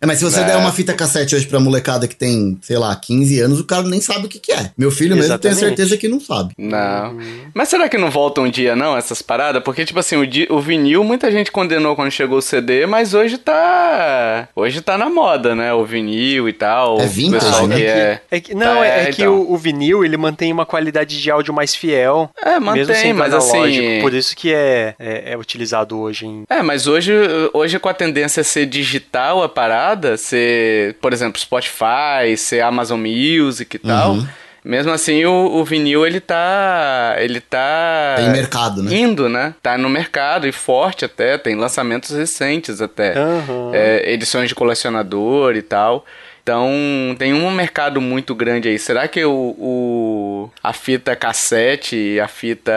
É, 0.00 0.06
mas 0.06 0.18
se 0.18 0.24
você 0.24 0.40
é. 0.40 0.44
der 0.44 0.56
uma 0.56 0.72
fita 0.72 0.92
cassete 0.92 1.34
hoje 1.34 1.46
pra 1.46 1.60
molecada 1.60 2.08
que 2.08 2.16
tem, 2.16 2.58
sei 2.62 2.76
lá, 2.78 2.94
15 2.94 3.40
anos, 3.40 3.60
o 3.60 3.64
cara 3.64 3.82
nem 3.82 4.00
sabe 4.00 4.26
o 4.26 4.28
que, 4.28 4.38
que 4.38 4.52
é. 4.52 4.70
Meu 4.76 4.90
filho 4.90 5.16
Exatamente. 5.16 5.44
mesmo 5.44 5.60
tem 5.60 5.68
certeza 5.68 5.96
que 5.96 6.08
não 6.08 6.20
sabe. 6.20 6.54
Não. 6.58 7.16
Mas 7.54 7.68
será 7.68 7.88
que 7.88 7.98
não 7.98 8.10
volta 8.10 8.40
um 8.40 8.50
dia, 8.50 8.74
não, 8.74 8.96
essas 8.96 9.22
paradas? 9.22 9.62
Porque, 9.62 9.84
tipo 9.84 9.98
assim, 9.98 10.16
o, 10.16 10.56
o 10.56 10.60
vinil, 10.60 11.04
muita 11.04 11.30
gente 11.30 11.52
condenou 11.52 11.94
quando 11.94 12.10
chegou 12.10 12.38
o 12.38 12.42
CD, 12.42 12.86
mas 12.86 13.14
hoje 13.14 13.38
tá. 13.38 14.48
Hoje 14.54 14.80
tá 14.80 14.98
na 14.98 15.08
moda, 15.08 15.54
né? 15.54 15.72
O 15.72 15.84
vinil 15.84 16.48
e 16.48 16.52
tal. 16.52 17.00
É 17.00 17.06
vintage, 17.06 17.66
né? 17.66 17.80
É... 17.80 18.20
É 18.30 18.40
que, 18.40 18.54
não, 18.54 18.76
tá, 18.76 18.86
é, 18.86 19.02
é, 19.02 19.12
que 19.12 19.22
então. 19.22 19.34
o, 19.34 19.52
o, 19.52 19.56
vinil, 19.56 20.04
ele 20.04 20.16
mantém 20.16 20.52
uma 20.52 20.66
qualidade 20.66 21.20
de 21.20 21.30
áudio 21.30 21.52
mais 21.52 21.74
fiel. 21.74 22.30
É, 22.40 22.58
mantém, 22.58 23.12
mas 23.12 23.32
assim... 23.32 24.00
Por 24.00 24.14
isso 24.14 24.36
que 24.36 24.52
é, 24.52 24.94
é, 24.98 25.32
é 25.32 25.36
utilizado 25.36 25.67
hoje 25.98 26.26
em... 26.26 26.44
É, 26.48 26.62
mas 26.62 26.86
hoje, 26.86 27.12
hoje 27.52 27.78
com 27.78 27.88
a 27.88 27.94
tendência 27.94 28.40
a 28.40 28.44
ser 28.44 28.66
digital 28.66 29.42
a 29.42 29.48
parada, 29.48 30.16
ser, 30.16 30.94
por 31.00 31.12
exemplo, 31.12 31.40
Spotify, 31.40 32.36
ser 32.36 32.60
Amazon 32.60 33.00
Music 33.00 33.76
e 33.76 33.78
tal... 33.78 34.12
Uhum. 34.12 34.26
Mesmo 34.64 34.92
assim, 34.92 35.24
o, 35.24 35.32
o, 35.32 35.64
vinil, 35.64 36.06
ele 36.06 36.20
tá. 36.20 37.14
Ele 37.18 37.40
tá. 37.40 38.16
Tem 38.16 38.28
mercado, 38.28 38.82
né? 38.82 38.94
Indo, 38.94 39.28
né? 39.28 39.54
Tá 39.62 39.78
no 39.78 39.88
mercado 39.88 40.46
e 40.46 40.52
forte 40.52 41.04
até. 41.04 41.38
Tem 41.38 41.54
lançamentos 41.54 42.10
recentes 42.10 42.82
até. 42.82 43.14
Uhum. 43.18 43.70
É, 43.72 44.12
edições 44.12 44.48
de 44.48 44.54
colecionador 44.54 45.54
e 45.56 45.62
tal. 45.62 46.04
Então 46.48 47.14
tem 47.18 47.34
um 47.34 47.50
mercado 47.50 48.00
muito 48.00 48.34
grande 48.34 48.68
aí. 48.68 48.78
Será 48.78 49.06
que 49.06 49.22
o, 49.22 49.54
o 49.58 50.50
a 50.62 50.72
fita 50.72 51.14
cassete, 51.14 52.18
a 52.18 52.26
fita 52.26 52.72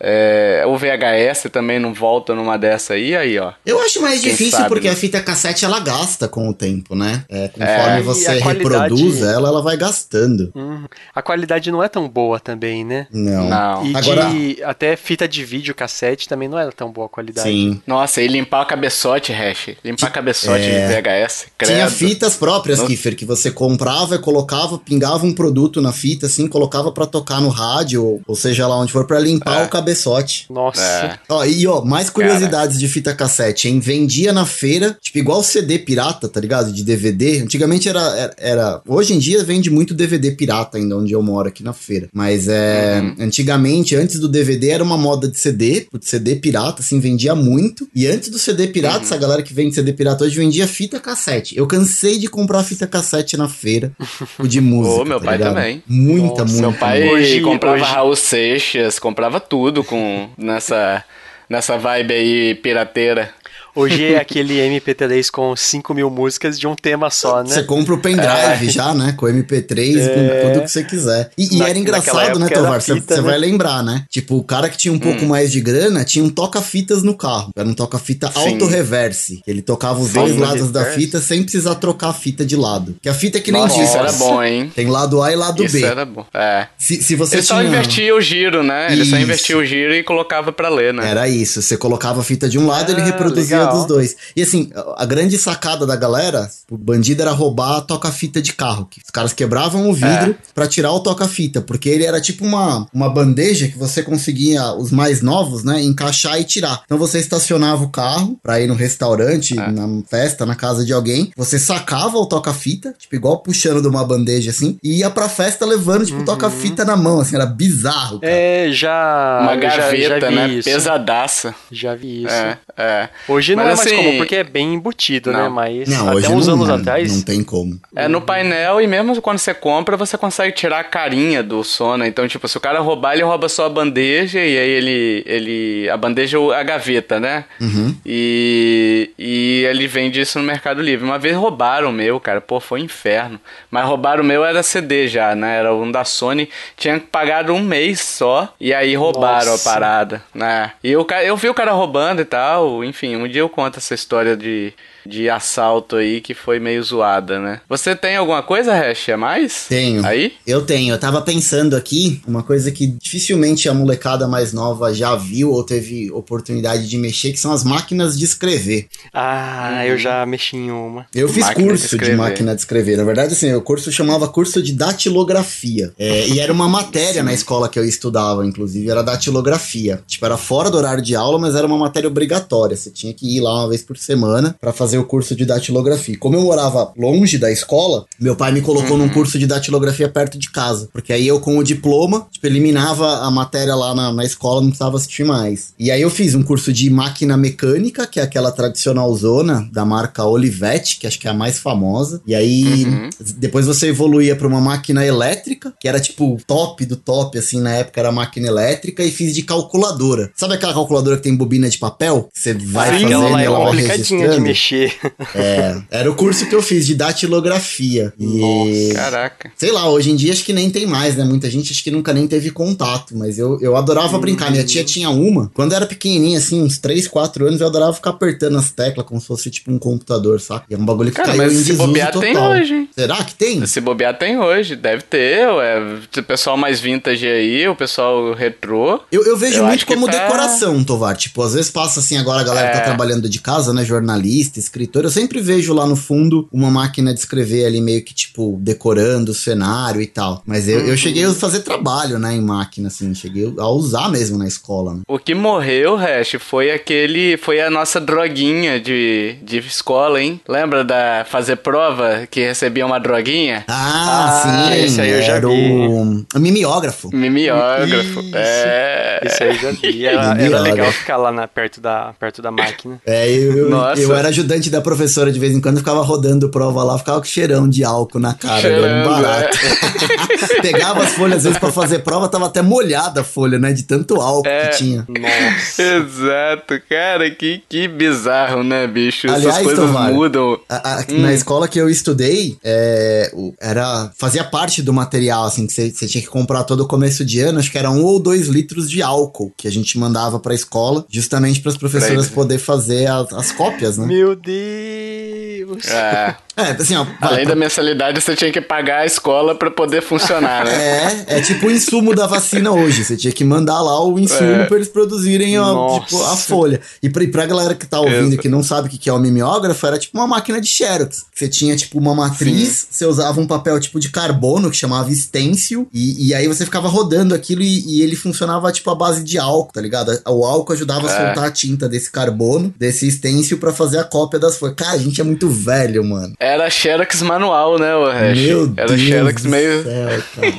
é, 0.00 0.64
o 0.66 0.76
VHS 0.76 1.48
também 1.52 1.78
não 1.78 1.94
volta 1.94 2.34
numa 2.34 2.58
dessa 2.58 2.94
aí? 2.94 3.14
Aí, 3.14 3.38
ó. 3.38 3.52
Eu 3.64 3.80
acho 3.80 4.02
mais 4.02 4.20
Quem 4.20 4.32
difícil 4.32 4.58
sabe, 4.58 4.68
porque 4.68 4.88
né? 4.88 4.94
a 4.94 4.96
fita 4.96 5.20
cassete 5.20 5.64
ela 5.64 5.78
gasta 5.78 6.26
com 6.26 6.48
o 6.48 6.52
tempo, 6.52 6.96
né? 6.96 7.24
É, 7.28 7.46
conforme 7.46 7.98
é, 7.98 8.02
você 8.02 8.40
qualidade... 8.40 8.58
reproduz 8.58 9.22
ela, 9.22 9.48
ela 9.48 9.62
vai 9.62 9.76
gastando. 9.76 10.50
Hum, 10.52 10.84
a 11.14 11.22
qualidade 11.22 11.70
não 11.70 11.84
é 11.84 11.88
tão 11.88 12.08
boa 12.08 12.40
também, 12.40 12.84
né? 12.84 13.06
Não. 13.12 13.48
não. 13.48 13.86
E 13.86 13.96
Agora... 13.96 14.24
de, 14.24 14.60
até 14.64 14.96
fita 14.96 15.28
de 15.28 15.44
vídeo 15.44 15.72
cassete 15.72 16.28
também 16.28 16.48
não 16.48 16.58
era 16.58 16.72
tão 16.72 16.90
boa 16.90 17.06
a 17.06 17.10
qualidade. 17.10 17.48
Sim. 17.48 17.80
Nossa, 17.86 18.20
e 18.20 18.26
limpar 18.26 18.62
o 18.62 18.66
cabeçote, 18.66 19.32
Hash. 19.32 19.76
Limpar 19.84 20.10
o 20.10 20.12
cabeçote 20.12 20.64
é... 20.64 20.88
de 20.88 20.94
VHS. 20.94 21.46
Credo. 21.56 21.72
Tinha 21.72 21.88
fitas 21.88 22.34
próprias 22.34 22.82
que 22.82 23.03
sniffer 23.04 23.14
que 23.14 23.24
você 23.24 23.50
comprava, 23.50 24.18
colocava, 24.18 24.78
pingava 24.78 25.26
um 25.26 25.32
produto 25.32 25.82
na 25.82 25.92
fita, 25.92 26.26
assim, 26.26 26.46
colocava 26.48 26.90
para 26.90 27.06
tocar 27.06 27.40
no 27.40 27.48
rádio, 27.48 28.20
ou 28.26 28.34
seja 28.34 28.66
lá 28.66 28.78
onde 28.78 28.92
for, 28.92 29.06
para 29.06 29.18
limpar 29.18 29.62
é. 29.62 29.64
o 29.66 29.68
cabeçote. 29.68 30.46
Nossa. 30.50 30.80
É. 30.80 31.18
Ó, 31.28 31.44
e 31.44 31.66
ó, 31.66 31.84
mais 31.84 32.08
curiosidades 32.08 32.76
Cara. 32.76 32.78
de 32.78 32.88
fita 32.88 33.14
cassete, 33.14 33.68
hein? 33.68 33.78
Vendia 33.80 34.32
na 34.32 34.46
feira, 34.46 34.96
tipo, 35.00 35.18
igual 35.18 35.42
CD 35.42 35.78
pirata, 35.78 36.28
tá 36.28 36.40
ligado? 36.40 36.72
De 36.72 36.82
DVD. 36.82 37.40
Antigamente 37.40 37.88
era, 37.88 38.00
era, 38.00 38.34
era, 38.38 38.82
Hoje 38.86 39.14
em 39.14 39.18
dia 39.18 39.44
vende 39.44 39.70
muito 39.70 39.94
DVD 39.94 40.30
pirata 40.32 40.78
ainda, 40.78 40.96
onde 40.96 41.12
eu 41.12 41.22
moro 41.22 41.48
aqui 41.48 41.62
na 41.62 41.72
feira. 41.72 42.08
Mas 42.12 42.48
é. 42.48 43.00
Uhum. 43.00 43.24
Antigamente, 43.26 43.94
antes 43.94 44.18
do 44.18 44.28
DVD, 44.28 44.70
era 44.70 44.84
uma 44.84 44.96
moda 44.96 45.28
de 45.28 45.38
CD, 45.38 45.86
de 45.92 46.08
CD 46.08 46.36
pirata, 46.36 46.80
assim, 46.80 47.00
vendia 47.00 47.34
muito. 47.34 47.88
E 47.94 48.06
antes 48.06 48.28
do 48.28 48.38
CD 48.38 48.68
pirata, 48.68 48.98
uhum. 48.98 49.04
essa 49.04 49.16
galera 49.16 49.42
que 49.42 49.52
vende 49.52 49.74
CD 49.74 49.92
pirata 49.92 50.24
hoje 50.24 50.36
vendia 50.36 50.66
fita 50.66 51.00
cassete. 51.00 51.56
Eu 51.56 51.66
cansei 51.66 52.18
de 52.18 52.28
comprar 52.28 52.62
fita 52.62 52.86
cassete 52.94 53.36
na 53.36 53.48
feira, 53.48 53.90
o 54.38 54.46
de 54.46 54.60
música. 54.60 55.02
Ô, 55.02 55.04
meu 55.04 55.18
tá 55.18 55.26
pai 55.26 55.36
ligado? 55.36 55.54
também. 55.54 55.82
Muita, 55.86 56.42
Nossa, 56.42 56.44
muita. 56.44 56.68
Meu 56.68 56.72
pai 56.78 57.08
hoje, 57.08 57.40
comprava 57.40 57.76
hoje... 57.76 57.84
Raul 57.84 58.16
Seixas, 58.16 58.98
comprava 59.00 59.40
tudo 59.40 59.82
com 59.82 60.28
nessa 60.38 61.04
nessa 61.48 61.76
vibe 61.76 62.14
aí 62.14 62.54
pirateira. 62.54 63.32
Hoje 63.74 64.04
é 64.04 64.18
aquele 64.18 64.58
MP3 64.58 65.30
com 65.30 65.56
5 65.56 65.94
mil 65.94 66.08
músicas 66.08 66.58
de 66.58 66.66
um 66.66 66.76
tema 66.76 67.10
só, 67.10 67.42
né? 67.42 67.48
Você 67.48 67.64
compra 67.64 67.94
o 67.94 67.98
pendrive 67.98 68.68
é. 68.68 68.70
já, 68.70 68.94
né? 68.94 69.12
Com 69.16 69.26
MP3, 69.26 69.98
é. 69.98 70.42
com 70.42 70.52
tudo 70.52 70.62
que 70.62 70.70
você 70.70 70.84
quiser. 70.84 71.30
E, 71.36 71.58
Na, 71.58 71.66
e 71.66 71.70
era 71.70 71.78
engraçado, 71.78 72.38
né, 72.38 72.48
Tovar? 72.48 72.80
Você 72.80 72.94
né? 72.94 73.20
vai 73.20 73.36
lembrar, 73.36 73.82
né? 73.82 74.04
Tipo, 74.08 74.36
o 74.36 74.44
cara 74.44 74.68
que 74.68 74.78
tinha 74.78 74.94
um 74.94 74.98
pouco 74.98 75.24
hum. 75.24 75.28
mais 75.28 75.50
de 75.50 75.60
grana 75.60 76.04
tinha 76.04 76.24
um 76.24 76.30
toca-fitas 76.30 77.02
no 77.02 77.16
carro. 77.16 77.50
Era 77.56 77.68
um 77.68 77.74
toca-fita 77.74 78.30
auto-reverse. 78.32 79.42
Ele 79.44 79.60
tocava 79.60 79.98
os 80.00 80.08
Sim, 80.08 80.20
dois 80.20 80.36
lados 80.36 80.70
da 80.70 80.84
fita 80.84 81.20
sem 81.20 81.42
precisar 81.42 81.74
trocar 81.76 82.10
a 82.10 82.14
fita 82.14 82.44
de 82.44 82.54
lado. 82.54 82.96
Que 83.02 83.08
a 83.08 83.14
fita 83.14 83.38
é 83.38 83.40
que 83.40 83.50
nem 83.50 83.60
Nossa, 83.60 83.82
Isso 83.82 83.96
era 83.96 84.12
bom, 84.12 84.42
hein? 84.42 84.70
Tem 84.72 84.86
lado 84.86 85.20
A 85.20 85.32
e 85.32 85.36
lado 85.36 85.64
isso 85.64 85.72
B. 85.72 85.78
Isso 85.80 85.88
era 85.88 86.04
bom. 86.04 86.24
É. 86.32 86.68
Se, 86.78 87.02
se 87.02 87.16
você 87.16 87.36
Ele 87.36 87.42
tinha... 87.42 87.56
só 87.56 87.62
invertia 87.62 88.14
o 88.14 88.20
giro, 88.20 88.62
né? 88.62 88.92
Ele 88.92 89.02
isso. 89.02 89.10
só 89.10 89.18
invertia 89.18 89.58
o 89.58 89.64
giro 89.64 89.94
e 89.94 90.04
colocava 90.04 90.52
pra 90.52 90.68
ler, 90.68 90.94
né? 90.94 91.10
Era 91.10 91.28
isso. 91.28 91.60
Você 91.60 91.76
colocava 91.76 92.20
a 92.20 92.24
fita 92.24 92.48
de 92.48 92.58
um 92.58 92.66
lado, 92.66 92.90
ah, 92.90 92.92
ele 92.92 93.02
reproduzia 93.02 93.63
dos 93.66 93.86
dois. 93.86 94.16
E 94.36 94.42
assim, 94.42 94.70
a 94.96 95.04
grande 95.04 95.38
sacada 95.38 95.86
da 95.86 95.96
galera, 95.96 96.50
o 96.70 96.76
bandido 96.76 97.22
era 97.22 97.30
roubar 97.30 97.78
a 97.78 97.80
toca-fita 97.80 98.40
de 98.40 98.52
carro. 98.52 98.86
Que 98.90 99.00
os 99.04 99.10
caras 99.10 99.32
quebravam 99.32 99.88
o 99.88 99.94
vidro 99.94 100.32
é. 100.32 100.36
para 100.54 100.66
tirar 100.66 100.92
o 100.92 101.00
toca-fita, 101.00 101.60
porque 101.60 101.88
ele 101.88 102.04
era 102.04 102.20
tipo 102.20 102.44
uma, 102.44 102.86
uma 102.92 103.08
bandeja 103.08 103.68
que 103.68 103.78
você 103.78 104.02
conseguia, 104.02 104.72
os 104.74 104.90
mais 104.90 105.22
novos, 105.22 105.64
né, 105.64 105.82
encaixar 105.82 106.40
e 106.40 106.44
tirar. 106.44 106.82
Então 106.84 106.98
você 106.98 107.18
estacionava 107.18 107.84
o 107.84 107.90
carro 107.90 108.38
pra 108.42 108.60
ir 108.60 108.66
no 108.66 108.74
restaurante, 108.74 109.58
é. 109.58 109.70
na 109.70 110.02
festa, 110.08 110.46
na 110.46 110.54
casa 110.54 110.84
de 110.84 110.92
alguém, 110.92 111.30
você 111.36 111.58
sacava 111.58 112.16
o 112.18 112.26
toca-fita, 112.26 112.94
tipo 112.98 113.14
igual 113.14 113.38
puxando 113.38 113.80
de 113.80 113.88
uma 113.88 114.04
bandeja 114.04 114.50
assim, 114.50 114.78
e 114.82 114.98
ia 114.98 115.10
pra 115.10 115.28
festa 115.28 115.64
levando, 115.64 116.04
tipo, 116.04 116.18
uhum. 116.18 116.24
toca-fita 116.24 116.84
na 116.84 116.96
mão, 116.96 117.20
assim, 117.20 117.36
era 117.36 117.46
bizarro. 117.46 118.20
Cara. 118.20 118.32
É, 118.32 118.70
já. 118.70 119.40
Uma 119.42 119.56
gaveta, 119.56 120.20
já, 120.20 120.30
já 120.30 120.30
né? 120.30 120.48
Isso. 120.48 120.68
Pesadaça. 120.68 121.54
Já 121.70 121.94
vi 121.94 122.24
isso. 122.24 122.32
É, 122.32 122.58
é. 122.76 123.08
Hoje 123.28 123.54
não 123.54 123.64
Mas, 123.64 123.72
é 123.72 123.76
mais 123.76 123.86
assim, 123.86 123.96
comum, 123.96 124.16
porque 124.18 124.36
é 124.36 124.44
bem 124.44 124.74
embutido, 124.74 125.30
né? 125.30 125.38
não. 125.38 125.44
né? 125.44 125.50
Mas 125.50 125.88
não, 125.88 126.18
até 126.18 126.28
uns 126.28 126.46
não, 126.48 126.54
anos 126.54 126.68
atrás. 126.68 127.12
Não 127.12 127.22
tem 127.22 127.44
como. 127.44 127.80
É 127.94 128.08
no 128.08 128.20
painel 128.20 128.80
e 128.80 128.86
mesmo 128.86 129.20
quando 129.22 129.38
você 129.38 129.54
compra, 129.54 129.96
você 129.96 130.18
consegue 130.18 130.52
tirar 130.52 130.80
a 130.80 130.84
carinha 130.84 131.42
do 131.42 131.62
Sona. 131.62 132.06
Então, 132.08 132.26
tipo, 132.26 132.48
se 132.48 132.56
o 132.56 132.60
cara 132.60 132.80
roubar, 132.80 133.14
ele 133.14 133.22
rouba 133.22 133.48
só 133.48 133.66
a 133.66 133.68
bandeja 133.68 134.40
e 134.40 134.58
aí 134.58 134.70
ele. 134.70 135.22
ele 135.24 135.88
a 135.88 135.96
bandeja 135.96 136.38
a 136.54 136.62
gaveta, 136.62 137.20
né? 137.20 137.44
Uhum. 137.60 137.94
E, 138.04 139.10
e 139.18 139.64
ele 139.68 139.86
vende 139.86 140.20
isso 140.20 140.38
no 140.38 140.44
Mercado 140.44 140.82
Livre. 140.82 141.04
Uma 141.04 141.18
vez 141.18 141.36
roubaram 141.36 141.90
o 141.90 141.92
meu, 141.92 142.18
cara. 142.18 142.40
Pô, 142.40 142.58
foi 142.58 142.80
um 142.80 142.84
inferno. 142.84 143.40
Mas 143.70 143.86
roubaram 143.86 144.22
o 144.22 144.26
meu 144.26 144.44
era 144.44 144.62
CD 144.62 145.06
já, 145.06 145.34
né? 145.34 145.58
Era 145.58 145.74
um 145.74 145.90
da 145.90 146.04
Sony. 146.04 146.48
Tinha 146.76 146.98
pagado 146.98 147.52
um 147.52 147.60
mês 147.60 148.00
só. 148.00 148.52
E 148.60 148.74
aí 148.74 148.96
roubaram 148.96 149.52
Nossa. 149.52 149.70
a 149.70 149.72
parada, 149.72 150.22
né? 150.34 150.72
E 150.82 150.90
eu, 150.90 151.06
eu 151.24 151.36
vi 151.36 151.48
o 151.48 151.54
cara 151.54 151.72
roubando 151.72 152.20
e 152.20 152.24
tal. 152.24 152.63
Enfim, 152.84 153.16
um 153.16 153.28
dia 153.28 153.40
eu 153.42 153.48
conto 153.48 153.78
essa 153.78 153.94
história 153.94 154.36
de 154.36 154.72
de 155.06 155.28
assalto 155.28 155.96
aí 155.96 156.20
que 156.20 156.34
foi 156.34 156.58
meio 156.58 156.82
zoada, 156.82 157.38
né? 157.38 157.60
Você 157.68 157.94
tem 157.94 158.16
alguma 158.16 158.42
coisa, 158.42 158.74
Hash, 158.74 159.08
a 159.10 159.16
mais? 159.16 159.66
Tenho. 159.68 160.04
Aí? 160.04 160.32
Eu 160.46 160.62
tenho. 160.62 160.94
Eu 160.94 160.98
tava 160.98 161.20
pensando 161.22 161.76
aqui, 161.76 162.20
uma 162.26 162.42
coisa 162.42 162.70
que 162.70 162.86
dificilmente 162.86 163.68
a 163.68 163.74
molecada 163.74 164.26
mais 164.26 164.52
nova 164.52 164.92
já 164.92 165.14
viu 165.14 165.50
ou 165.52 165.62
teve 165.62 166.10
oportunidade 166.10 166.88
de 166.88 166.96
mexer, 166.96 167.32
que 167.32 167.40
são 167.40 167.52
as 167.52 167.64
máquinas 167.64 168.18
de 168.18 168.24
escrever. 168.24 168.86
Ah, 169.12 169.80
hum. 169.80 169.82
eu 169.82 169.98
já 169.98 170.24
mexi 170.26 170.56
em 170.56 170.70
uma. 170.70 171.06
Eu 171.14 171.28
fiz 171.28 171.44
máquina 171.44 171.68
curso 171.68 171.98
de, 171.98 172.04
de, 172.04 172.12
máquina 172.12 172.54
de 172.54 172.60
escrever. 172.60 172.96
Na 172.96 173.04
verdade, 173.04 173.32
assim, 173.32 173.52
o 173.54 173.62
curso 173.62 173.92
chamava 173.92 174.28
curso 174.28 174.62
de 174.62 174.72
datilografia. 174.72 175.92
É, 175.98 176.28
e 176.28 176.40
era 176.40 176.52
uma 176.52 176.68
matéria 176.68 177.22
na 177.22 177.32
escola 177.32 177.68
que 177.68 177.78
eu 177.78 177.84
estudava, 177.84 178.46
inclusive, 178.46 178.90
era 178.90 179.02
datilografia. 179.02 180.02
Tipo, 180.06 180.26
era 180.26 180.36
fora 180.36 180.70
do 180.70 180.76
horário 180.76 181.02
de 181.02 181.14
aula, 181.14 181.38
mas 181.38 181.54
era 181.54 181.66
uma 181.66 181.78
matéria 181.78 182.08
obrigatória. 182.08 182.76
Você 182.76 182.90
tinha 182.90 183.12
que 183.12 183.36
ir 183.36 183.40
lá 183.40 183.60
uma 183.60 183.68
vez 183.68 183.82
por 183.82 183.96
semana 183.96 184.56
para 184.60 184.72
fazer 184.72 184.93
fazer 184.94 184.98
o 184.98 185.04
curso 185.04 185.34
de 185.34 185.44
datilografia. 185.44 186.16
Como 186.18 186.36
eu 186.36 186.42
morava 186.42 186.92
longe 186.96 187.38
da 187.38 187.50
escola, 187.50 188.06
meu 188.20 188.36
pai 188.36 188.52
me 188.52 188.60
colocou 188.60 188.92
uhum. 188.92 189.06
num 189.06 189.08
curso 189.08 189.38
de 189.38 189.46
datilografia 189.46 190.08
perto 190.08 190.38
de 190.38 190.50
casa. 190.50 190.88
Porque 190.92 191.12
aí 191.12 191.26
eu, 191.26 191.40
com 191.40 191.58
o 191.58 191.64
diploma, 191.64 192.26
tipo, 192.30 192.46
eliminava 192.46 193.18
a 193.18 193.30
matéria 193.30 193.74
lá 193.74 193.94
na, 193.94 194.12
na 194.12 194.24
escola, 194.24 194.60
não 194.60 194.68
precisava 194.68 194.96
assistir 194.96 195.24
mais. 195.24 195.74
E 195.78 195.90
aí 195.90 196.02
eu 196.02 196.10
fiz 196.10 196.34
um 196.34 196.42
curso 196.42 196.72
de 196.72 196.88
máquina 196.90 197.36
mecânica, 197.36 198.06
que 198.06 198.20
é 198.20 198.22
aquela 198.22 198.52
tradicional 198.52 199.14
zona 199.14 199.68
da 199.72 199.84
marca 199.84 200.24
Olivetti, 200.24 200.98
que 200.98 201.06
acho 201.06 201.18
que 201.18 201.26
é 201.26 201.30
a 201.30 201.34
mais 201.34 201.58
famosa. 201.58 202.22
E 202.26 202.34
aí 202.34 202.84
uhum. 202.84 203.10
depois 203.36 203.66
você 203.66 203.88
evoluía 203.88 204.36
para 204.36 204.46
uma 204.46 204.60
máquina 204.60 205.04
elétrica, 205.04 205.72
que 205.80 205.88
era 205.88 205.98
tipo 205.98 206.38
top 206.46 206.84
do 206.86 206.96
top, 206.96 207.38
assim, 207.38 207.60
na 207.60 207.72
época 207.72 208.00
era 208.00 208.12
máquina 208.12 208.46
elétrica, 208.46 209.02
e 209.02 209.10
fiz 209.10 209.34
de 209.34 209.42
calculadora. 209.42 210.30
Sabe 210.36 210.54
aquela 210.54 210.72
calculadora 210.72 211.16
que 211.16 211.22
tem 211.22 211.34
bobina 211.34 211.68
de 211.68 211.78
papel? 211.78 212.28
Você 212.32 212.54
vai 212.54 212.98
Sim, 212.98 213.04
fazendo 213.04 213.12
ela, 213.12 213.42
ela 213.42 213.58
é 213.58 213.64
vai 213.64 213.76
registrando. 213.76 214.34
de 214.34 214.40
mexer. 214.40 214.83
É, 215.34 215.82
era 215.90 216.10
o 216.10 216.14
curso 216.14 216.46
que 216.46 216.54
eu 216.54 216.62
fiz 216.62 216.86
de 216.86 216.94
datilografia. 216.94 218.12
E, 218.18 218.24
Nossa, 218.24 218.94
caraca. 218.94 219.52
Sei 219.56 219.72
lá, 219.72 219.88
hoje 219.88 220.10
em 220.10 220.16
dia 220.16 220.32
acho 220.32 220.44
que 220.44 220.52
nem 220.52 220.70
tem 220.70 220.86
mais, 220.86 221.16
né? 221.16 221.24
Muita 221.24 221.50
gente 221.50 221.72
acho 221.72 221.82
que 221.82 221.90
nunca 221.90 222.12
nem 222.12 222.26
teve 222.26 222.50
contato, 222.50 223.16
mas 223.16 223.38
eu, 223.38 223.60
eu 223.60 223.76
adorava 223.76 224.18
brincar. 224.18 224.50
Minha 224.50 224.64
tia 224.64 224.84
tinha 224.84 225.10
uma. 225.10 225.50
Quando 225.54 225.72
eu 225.72 225.76
era 225.76 225.86
pequenininha, 225.86 226.38
assim, 226.38 226.62
uns 226.62 226.78
3, 226.78 227.08
4 227.08 227.48
anos, 227.48 227.60
eu 227.60 227.66
adorava 227.66 227.92
ficar 227.92 228.10
apertando 228.10 228.56
as 228.56 228.70
teclas 228.70 229.06
como 229.06 229.20
se 229.20 229.26
fosse 229.26 229.50
tipo 229.50 229.72
um 229.72 229.78
computador, 229.78 230.40
saca? 230.40 230.66
E 230.70 230.74
é 230.74 230.78
um 230.78 230.84
bagulho 230.84 231.10
que 231.10 231.16
Cara, 231.16 231.28
caiu 231.28 231.42
mas 231.42 231.52
em 231.52 231.64
se 231.64 231.72
bobear 231.72 232.12
total. 232.12 232.20
tem 232.20 232.36
hoje. 232.36 232.88
Será 232.94 233.24
que 233.24 233.34
tem? 233.34 233.66
Se 233.66 233.80
bobear 233.80 234.16
tem 234.18 234.38
hoje, 234.38 234.76
deve 234.76 235.02
ter. 235.02 235.48
Ué. 235.48 235.98
O 236.16 236.22
pessoal 236.22 236.56
mais 236.56 236.80
vintage 236.80 237.26
aí, 237.26 237.68
o 237.68 237.76
pessoal 237.76 238.32
retrô. 238.34 239.00
Eu, 239.10 239.24
eu 239.24 239.36
vejo 239.36 239.58
eu 239.58 239.66
muito 239.66 239.86
como 239.86 240.06
tá... 240.06 240.12
decoração, 240.12 240.82
Tovar. 240.84 241.16
Tipo, 241.16 241.42
às 241.42 241.54
vezes 241.54 241.70
passa 241.70 242.00
assim, 242.00 242.16
agora 242.16 242.40
a 242.40 242.44
galera 242.44 242.68
tá 242.68 242.76
é. 242.76 242.80
tá 242.80 242.84
trabalhando 242.84 243.28
de 243.28 243.40
casa, 243.40 243.72
né? 243.72 243.84
Jornalista, 243.84 244.58
escritor. 244.74 245.04
Eu 245.04 245.10
sempre 245.10 245.40
vejo 245.40 245.72
lá 245.72 245.86
no 245.86 245.94
fundo 245.94 246.48
uma 246.52 246.70
máquina 246.70 247.14
de 247.14 247.20
escrever 247.20 247.66
ali 247.66 247.80
meio 247.80 248.02
que, 248.02 248.12
tipo, 248.12 248.58
decorando 248.60 249.30
o 249.30 249.34
cenário 249.34 250.00
e 250.02 250.06
tal. 250.06 250.42
Mas 250.44 250.68
eu, 250.68 250.80
eu 250.80 250.96
cheguei 250.96 251.24
a 251.24 251.32
fazer 251.32 251.60
trabalho, 251.60 252.18
né, 252.18 252.34
em 252.34 252.40
máquina, 252.40 252.88
assim, 252.88 253.14
cheguei 253.14 253.52
a 253.56 253.68
usar 253.68 254.10
mesmo 254.10 254.36
na 254.36 254.46
escola, 254.46 254.94
né? 254.94 255.00
O 255.06 255.18
que 255.18 255.34
morreu, 255.34 255.96
Hash, 255.96 256.36
foi 256.40 256.72
aquele, 256.72 257.36
foi 257.36 257.60
a 257.60 257.70
nossa 257.70 258.00
droguinha 258.00 258.80
de, 258.80 259.36
de 259.42 259.58
escola, 259.58 260.20
hein? 260.20 260.40
Lembra 260.48 260.82
da 260.82 261.24
fazer 261.28 261.56
prova 261.56 262.26
que 262.30 262.40
recebia 262.40 262.84
uma 262.84 262.98
droguinha? 262.98 263.64
Ah, 263.68 264.64
ah 264.66 264.72
sim. 264.72 264.84
Esse 264.84 265.00
aí 265.00 265.10
eu 265.10 265.22
já 265.22 265.38
vi. 265.38 265.46
O, 265.46 266.24
o 266.34 266.40
mimeógrafo. 266.40 267.14
Mimeógrafo, 267.14 268.20
Isso. 268.20 268.36
é. 268.36 269.20
Esse 269.24 269.42
aí 269.42 269.48
eu 269.50 269.54
já 269.54 269.70
vi. 269.70 270.06
Era, 270.06 270.42
era 270.42 270.60
legal 270.60 270.92
ficar 270.92 271.16
lá 271.16 271.30
na, 271.30 271.46
perto, 271.46 271.80
da, 271.80 272.12
perto 272.18 272.42
da 272.42 272.50
máquina. 272.50 273.00
É, 273.06 273.30
eu, 273.30 273.68
eu, 273.68 273.70
eu 273.96 274.14
era 274.14 274.28
ajudante 274.28 274.63
da 274.70 274.80
professora 274.80 275.30
de 275.30 275.38
vez 275.38 275.54
em 275.54 275.60
quando 275.60 275.78
ficava 275.78 276.02
rodando 276.02 276.48
prova 276.48 276.82
lá, 276.82 276.98
ficava 276.98 277.18
com 277.20 277.26
cheirão 277.26 277.68
de 277.68 277.84
álcool 277.84 278.18
na 278.18 278.34
cara, 278.34 278.60
Cheirando, 278.60 278.84
era 278.84 279.08
um 279.08 279.10
barato. 279.10 279.58
É. 279.58 280.33
Pegava 280.60 281.02
as 281.02 281.12
folhas 281.12 281.38
às 281.38 281.44
vezes 281.44 281.58
pra 281.58 281.70
fazer 281.70 282.00
prova, 282.00 282.28
tava 282.28 282.46
até 282.46 282.62
molhada 282.62 283.20
a 283.20 283.24
folha, 283.24 283.58
né? 283.58 283.72
De 283.72 283.82
tanto 283.84 284.20
álcool 284.20 284.48
é, 284.48 284.68
que 284.68 284.78
tinha. 284.78 285.06
Nossa. 285.08 285.82
Exato, 285.82 286.80
cara, 286.88 287.30
que, 287.30 287.62
que 287.68 287.88
bizarro, 287.88 288.62
né, 288.62 288.86
bicho? 288.86 289.28
Aliás, 289.28 289.46
Essas 289.46 289.62
coisas 289.62 289.86
Tomar, 289.86 290.12
mudam. 290.12 290.58
A, 290.68 290.94
a, 290.94 291.00
hum. 291.10 291.20
Na 291.20 291.32
escola 291.32 291.68
que 291.68 291.78
eu 291.78 291.88
estudei, 291.88 292.56
é, 292.64 293.32
era, 293.60 294.10
fazia 294.16 294.44
parte 294.44 294.82
do 294.82 294.92
material, 294.92 295.44
assim, 295.44 295.66
que 295.66 295.72
você 295.72 295.90
tinha 295.90 296.22
que 296.22 296.28
comprar 296.28 296.64
todo 296.64 296.80
o 296.80 296.88
começo 296.88 297.24
de 297.24 297.40
ano, 297.40 297.58
acho 297.58 297.70
que 297.70 297.78
era 297.78 297.90
um 297.90 298.02
ou 298.02 298.18
dois 298.18 298.48
litros 298.48 298.90
de 298.90 299.02
álcool 299.02 299.52
que 299.56 299.68
a 299.68 299.70
gente 299.70 299.98
mandava 299.98 300.38
pra 300.38 300.54
escola, 300.54 301.04
justamente 301.08 301.60
para 301.60 301.70
as 301.70 301.76
professoras 301.76 302.28
poder 302.28 302.58
fazer 302.58 303.06
as, 303.06 303.32
as 303.32 303.52
cópias, 303.52 303.98
né? 303.98 304.06
Meu 304.06 304.34
Deus! 304.34 305.86
É. 305.88 306.36
É, 306.56 306.70
assim, 306.70 306.94
ó. 306.94 307.04
Além 307.20 307.46
da 307.46 307.54
mensalidade, 307.54 308.20
você 308.20 308.36
tinha 308.36 308.52
que 308.52 308.60
pagar 308.60 309.00
a 309.00 309.06
escola 309.06 309.54
para 309.54 309.70
poder 309.70 310.02
funcionar, 310.02 310.64
né? 310.64 310.74
É, 310.84 311.38
é 311.38 311.40
tipo 311.40 311.66
o 311.66 311.70
insumo 311.70 312.14
da 312.14 312.26
vacina 312.26 312.70
hoje. 312.70 313.04
Você 313.04 313.16
tinha 313.16 313.32
que 313.32 313.44
mandar 313.44 313.80
lá 313.80 314.04
o 314.04 314.18
insumo 314.18 314.50
é. 314.50 314.64
pra 314.66 314.76
eles 314.76 314.88
produzirem 314.88 315.58
ó, 315.58 316.00
tipo, 316.00 316.22
a 316.22 316.36
folha. 316.36 316.80
E 317.02 317.08
pra, 317.08 317.26
pra 317.28 317.46
galera 317.46 317.74
que 317.74 317.86
tá 317.86 318.00
ouvindo 318.00 318.34
e 318.34 318.38
que 318.38 318.48
não 318.48 318.62
sabe 318.62 318.88
o 318.88 318.90
que 318.90 319.08
é 319.08 319.12
o 319.12 319.18
mimeógrafo, 319.18 319.86
era 319.86 319.98
tipo 319.98 320.16
uma 320.18 320.26
máquina 320.26 320.60
de 320.60 320.66
xerox. 320.66 321.24
Você 321.34 321.48
tinha, 321.48 321.74
tipo, 321.76 321.98
uma 321.98 322.14
matriz, 322.14 322.68
Sim. 322.68 322.86
você 322.90 323.06
usava 323.06 323.40
um 323.40 323.46
papel 323.46 323.78
tipo 323.80 323.98
de 323.98 324.10
carbono, 324.10 324.70
que 324.70 324.76
chamava 324.76 325.12
stencil, 325.14 325.88
e, 325.92 326.28
e 326.28 326.34
aí 326.34 326.46
você 326.46 326.64
ficava 326.64 326.88
rodando 326.88 327.34
aquilo 327.34 327.62
e, 327.62 327.84
e, 327.86 328.02
ele 328.02 328.16
funcionava, 328.16 328.70
tipo, 328.72 328.90
a 328.90 328.94
base 328.94 329.22
de 329.22 329.38
álcool, 329.38 329.72
tá 329.72 329.80
ligado? 329.80 330.20
O 330.28 330.44
álcool 330.44 330.72
ajudava 330.72 331.08
é. 331.08 331.10
a 331.10 331.16
soltar 331.16 331.44
a 331.44 331.50
tinta 331.50 331.88
desse 331.88 332.10
carbono, 332.10 332.72
desse 332.78 333.10
stencil, 333.10 333.58
para 333.58 333.72
fazer 333.72 333.98
a 333.98 334.04
cópia 334.04 334.38
das 334.38 334.56
folhas. 334.56 334.76
Cara, 334.76 334.92
a 334.92 334.98
gente 334.98 335.20
é 335.20 335.24
muito 335.24 335.48
velho, 335.48 336.04
mano. 336.04 336.34
Era 336.44 336.68
Xerox 336.68 337.22
manual, 337.22 337.78
né, 337.78 337.96
o? 337.96 338.04
Meu 338.04 338.74
Era 338.76 338.88
Deus 338.88 339.00
Xerox 339.00 339.46
meio... 339.46 339.82
Céu, 339.82 340.52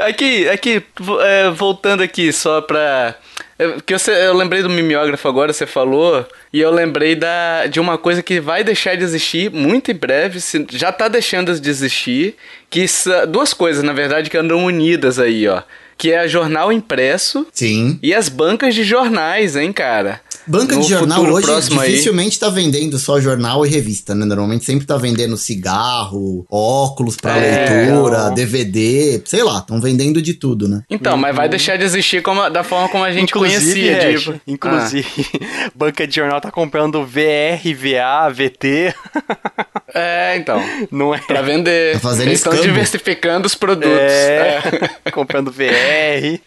aqui, 0.04 0.48
aqui, 0.48 0.82
é, 1.20 1.50
voltando 1.50 2.02
aqui 2.02 2.32
só 2.32 2.60
pra... 2.60 3.14
Que 3.86 3.96
você, 3.96 4.10
eu 4.10 4.34
lembrei 4.34 4.60
do 4.60 4.68
mimeógrafo 4.68 5.28
agora, 5.28 5.52
você 5.52 5.64
falou, 5.64 6.26
e 6.52 6.60
eu 6.60 6.72
lembrei 6.72 7.14
da, 7.14 7.66
de 7.66 7.78
uma 7.78 7.96
coisa 7.96 8.20
que 8.20 8.40
vai 8.40 8.64
deixar 8.64 8.96
de 8.96 9.04
existir 9.04 9.48
muito 9.52 9.92
em 9.92 9.94
breve, 9.94 10.40
se, 10.40 10.66
já 10.70 10.90
tá 10.90 11.06
deixando 11.06 11.54
de 11.60 11.70
existir, 11.70 12.34
que 12.68 12.84
duas 13.28 13.54
coisas, 13.54 13.84
na 13.84 13.92
verdade, 13.92 14.28
que 14.28 14.36
andam 14.36 14.64
unidas 14.64 15.20
aí, 15.20 15.46
ó. 15.46 15.62
Que 15.96 16.10
é 16.10 16.26
jornal 16.26 16.72
impresso. 16.72 17.46
Sim. 17.52 18.00
E 18.02 18.12
as 18.12 18.28
bancas 18.28 18.74
de 18.74 18.82
jornais, 18.82 19.54
hein, 19.54 19.72
cara? 19.72 20.20
Banca 20.46 20.76
de 20.76 20.88
jornal 20.88 21.24
hoje 21.24 21.46
dificilmente 21.68 22.34
aí. 22.34 22.40
tá 22.40 22.48
vendendo 22.48 22.98
só 22.98 23.20
jornal 23.20 23.64
e 23.64 23.68
revista, 23.68 24.14
né? 24.14 24.24
Normalmente 24.24 24.64
sempre 24.64 24.86
tá 24.86 24.96
vendendo 24.96 25.36
cigarro, 25.36 26.44
óculos 26.50 27.16
pra 27.16 27.36
é, 27.36 27.68
leitura, 27.68 28.28
não. 28.28 28.34
DVD, 28.34 29.22
sei 29.24 29.42
lá, 29.42 29.58
estão 29.58 29.80
vendendo 29.80 30.20
de 30.20 30.34
tudo, 30.34 30.68
né? 30.68 30.82
Então, 30.90 31.14
uhum. 31.14 31.20
mas 31.20 31.34
vai 31.34 31.48
deixar 31.48 31.76
de 31.76 31.84
existir 31.84 32.22
como, 32.22 32.48
da 32.50 32.64
forma 32.64 32.88
como 32.88 33.04
a 33.04 33.12
gente 33.12 33.30
inclusive, 33.30 33.62
conhecia. 33.62 33.92
É, 33.92 34.14
tipo. 34.16 34.40
Inclusive, 34.46 35.26
ah. 35.34 35.70
banca 35.74 36.06
de 36.06 36.14
jornal 36.14 36.40
tá 36.40 36.50
comprando 36.50 37.04
VR, 37.04 37.62
VA, 37.74 38.30
VT. 38.30 38.94
É, 39.94 40.36
então. 40.36 40.62
Não 40.90 41.14
é. 41.14 41.18
Pra 41.18 41.42
vender. 41.42 42.00
Tá 42.00 42.12
Eles 42.12 42.38
estão 42.38 42.54
diversificando 42.54 43.46
os 43.46 43.54
produtos. 43.54 43.90
É. 43.90 44.62
é. 45.04 45.10
Comprando 45.10 45.50
VR. 45.50 46.40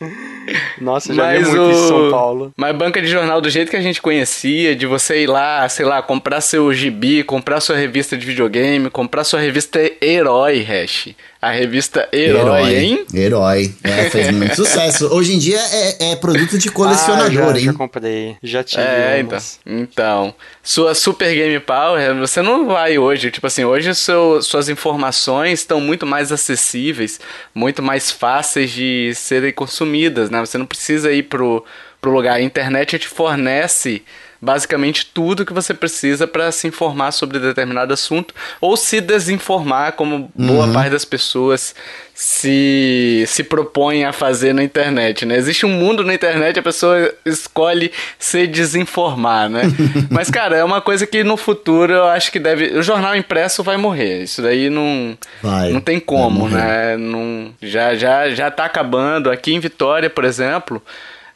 Nossa, 0.79 1.13
já 1.13 1.23
Mas 1.23 1.39
vi 1.39 1.55
muito 1.55 1.62
o... 1.62 1.71
em 1.71 1.88
São 1.88 2.12
Paulo. 2.12 2.53
Mas 2.55 2.75
banca 2.75 3.01
de 3.01 3.08
jornal 3.08 3.41
do 3.41 3.49
jeito 3.49 3.69
que 3.69 3.77
a 3.77 3.81
gente 3.81 4.01
conhecia, 4.01 4.75
de 4.75 4.86
você 4.86 5.23
ir 5.23 5.27
lá, 5.27 5.67
sei 5.69 5.86
lá, 5.86 6.01
comprar 6.01 6.41
seu 6.41 6.73
gibi, 6.73 7.23
comprar 7.23 7.60
sua 7.60 7.75
revista 7.75 8.17
de 8.17 8.25
videogame, 8.25 8.89
comprar 8.89 9.23
sua 9.23 9.39
revista 9.39 9.79
Herói, 10.01 10.62
Hash. 10.63 11.10
A 11.45 11.51
revista 11.51 12.10
Herói, 12.12 12.39
Herói 12.39 12.75
hein? 12.75 13.05
Herói. 13.13 13.75
É, 13.84 14.10
fez 14.10 14.31
muito 14.31 14.55
sucesso. 14.58 15.13
Hoje 15.13 15.36
em 15.36 15.38
dia 15.38 15.60
é, 15.60 16.13
é 16.13 16.15
produto 16.15 16.58
de 16.58 16.71
colecionador, 16.71 17.27
ah, 17.27 17.53
já, 17.53 17.60
hein? 17.60 17.65
Já 17.65 17.73
comprei, 17.73 18.36
já 18.41 18.63
tive. 18.63 18.81
É, 18.81 19.19
então. 19.19 19.38
Então, 19.63 20.36
sua 20.63 20.95
Super 20.95 21.36
Game 21.36 21.60
Power, 21.60 22.15
você 22.15 22.41
não 22.41 22.65
vai 22.65 22.97
hoje. 22.97 23.29
Tipo 23.29 23.45
assim, 23.45 23.63
hoje 23.63 23.93
seu, 23.93 24.41
suas 24.41 24.69
informações 24.69 25.60
estão 25.60 25.79
muito 25.79 26.03
mais 26.03 26.31
acessíveis, 26.31 27.19
muito 27.53 27.84
mais 27.84 28.10
fáceis 28.10 28.71
de 28.71 29.13
serem 29.13 29.53
consumidas, 29.53 30.31
né? 30.31 30.39
Você 30.39 30.58
não 30.58 30.65
precisa 30.65 31.12
ir 31.12 31.29
pro, 31.29 31.63
pro 32.01 32.10
lugar. 32.10 32.38
A 32.38 32.41
internet 32.41 32.97
te 32.97 33.08
fornece 33.08 34.01
basicamente 34.45 35.08
tudo 35.12 35.45
que 35.45 35.51
você 35.51 35.73
precisa 35.73 36.27
para 36.27 36.51
se 36.51 36.67
informar 36.67 37.12
sobre 37.12 37.39
determinado 37.39 37.91
assunto 37.91 38.34
ou 38.62 38.77
se 38.77 39.01
desinformar, 39.01 39.93
como 39.93 40.31
boa 40.36 40.67
uhum. 40.67 40.73
parte 40.73 40.91
das 40.91 41.03
pessoas 41.03 41.73
se, 42.13 43.25
se 43.27 43.43
propõem 43.43 44.05
a 44.05 44.13
fazer 44.13 44.53
na 44.53 44.63
internet, 44.63 45.25
né? 45.25 45.36
Existe 45.36 45.65
um 45.65 45.69
mundo 45.69 46.03
na 46.03 46.13
internet, 46.13 46.58
a 46.58 46.63
pessoa 46.63 47.13
escolhe 47.25 47.91
se 48.17 48.47
desinformar, 48.47 49.49
né? 49.49 49.63
Mas, 50.10 50.29
cara, 50.29 50.55
é 50.55 50.63
uma 50.63 50.79
coisa 50.79 51.05
que 51.05 51.23
no 51.23 51.36
futuro 51.36 51.91
eu 51.91 52.05
acho 52.05 52.31
que 52.31 52.39
deve. 52.39 52.77
O 52.77 52.84
jornal 52.84 53.15
impresso 53.17 53.63
vai 53.63 53.75
morrer. 53.75 54.23
Isso 54.23 54.41
daí 54.41 54.69
não, 54.69 55.17
vai, 55.41 55.71
não 55.71 55.81
tem 55.81 55.99
como, 55.99 56.47
né? 56.47 56.95
Não, 56.95 57.51
já, 57.62 57.95
já, 57.95 58.29
já 58.29 58.49
tá 58.49 58.63
acabando. 58.63 59.29
Aqui 59.29 59.53
em 59.53 59.60
Vitória, 59.60 60.10
por 60.10 60.23
exemplo. 60.23 60.81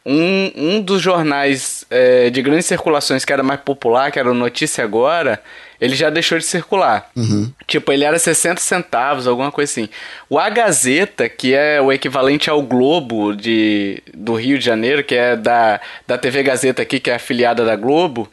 Um, 0.06 0.52
um 0.56 0.82
dos 0.82 1.02
jornais 1.02 1.86
é, 1.90 2.30
de 2.30 2.42
grandes 2.42 2.66
circulações 2.66 3.26
que 3.26 3.34
era 3.34 3.44
mais 3.44 3.60
popular, 3.60 4.12
que 4.12 4.18
era 4.18 4.32
o 4.32 4.34
Notícia 4.34 4.84
Agora, 4.84 5.42
ele 5.80 5.96
já 5.96 6.10
deixou 6.10 6.38
de 6.38 6.46
circular. 6.46 7.10
Uhum. 7.16 7.52
Tipo, 7.68 7.92
ele 7.92 8.04
era 8.04 8.18
60 8.18 8.60
centavos, 8.60 9.28
alguma 9.28 9.52
coisa 9.52 9.72
assim. 9.72 9.90
O 10.30 10.40
A 10.40 10.50
Gazeta, 10.50 11.30
que 11.30 11.54
é 11.54 11.80
o 11.82 11.92
equivalente 11.92 12.50
ao 12.50 12.62
Globo 12.62 13.36
de, 13.36 14.02
do 14.14 14.36
Rio 14.36 14.58
de 14.58 14.66
Janeiro, 14.66 15.04
que 15.04 15.16
é 15.16 15.36
da, 15.36 15.80
da 16.08 16.18
TV 16.18 16.44
Gazeta 16.44 16.82
aqui, 16.82 17.00
que 17.00 17.10
é 17.10 17.16
afiliada 17.16 17.64
da 17.64 17.76
Globo, 17.76 18.30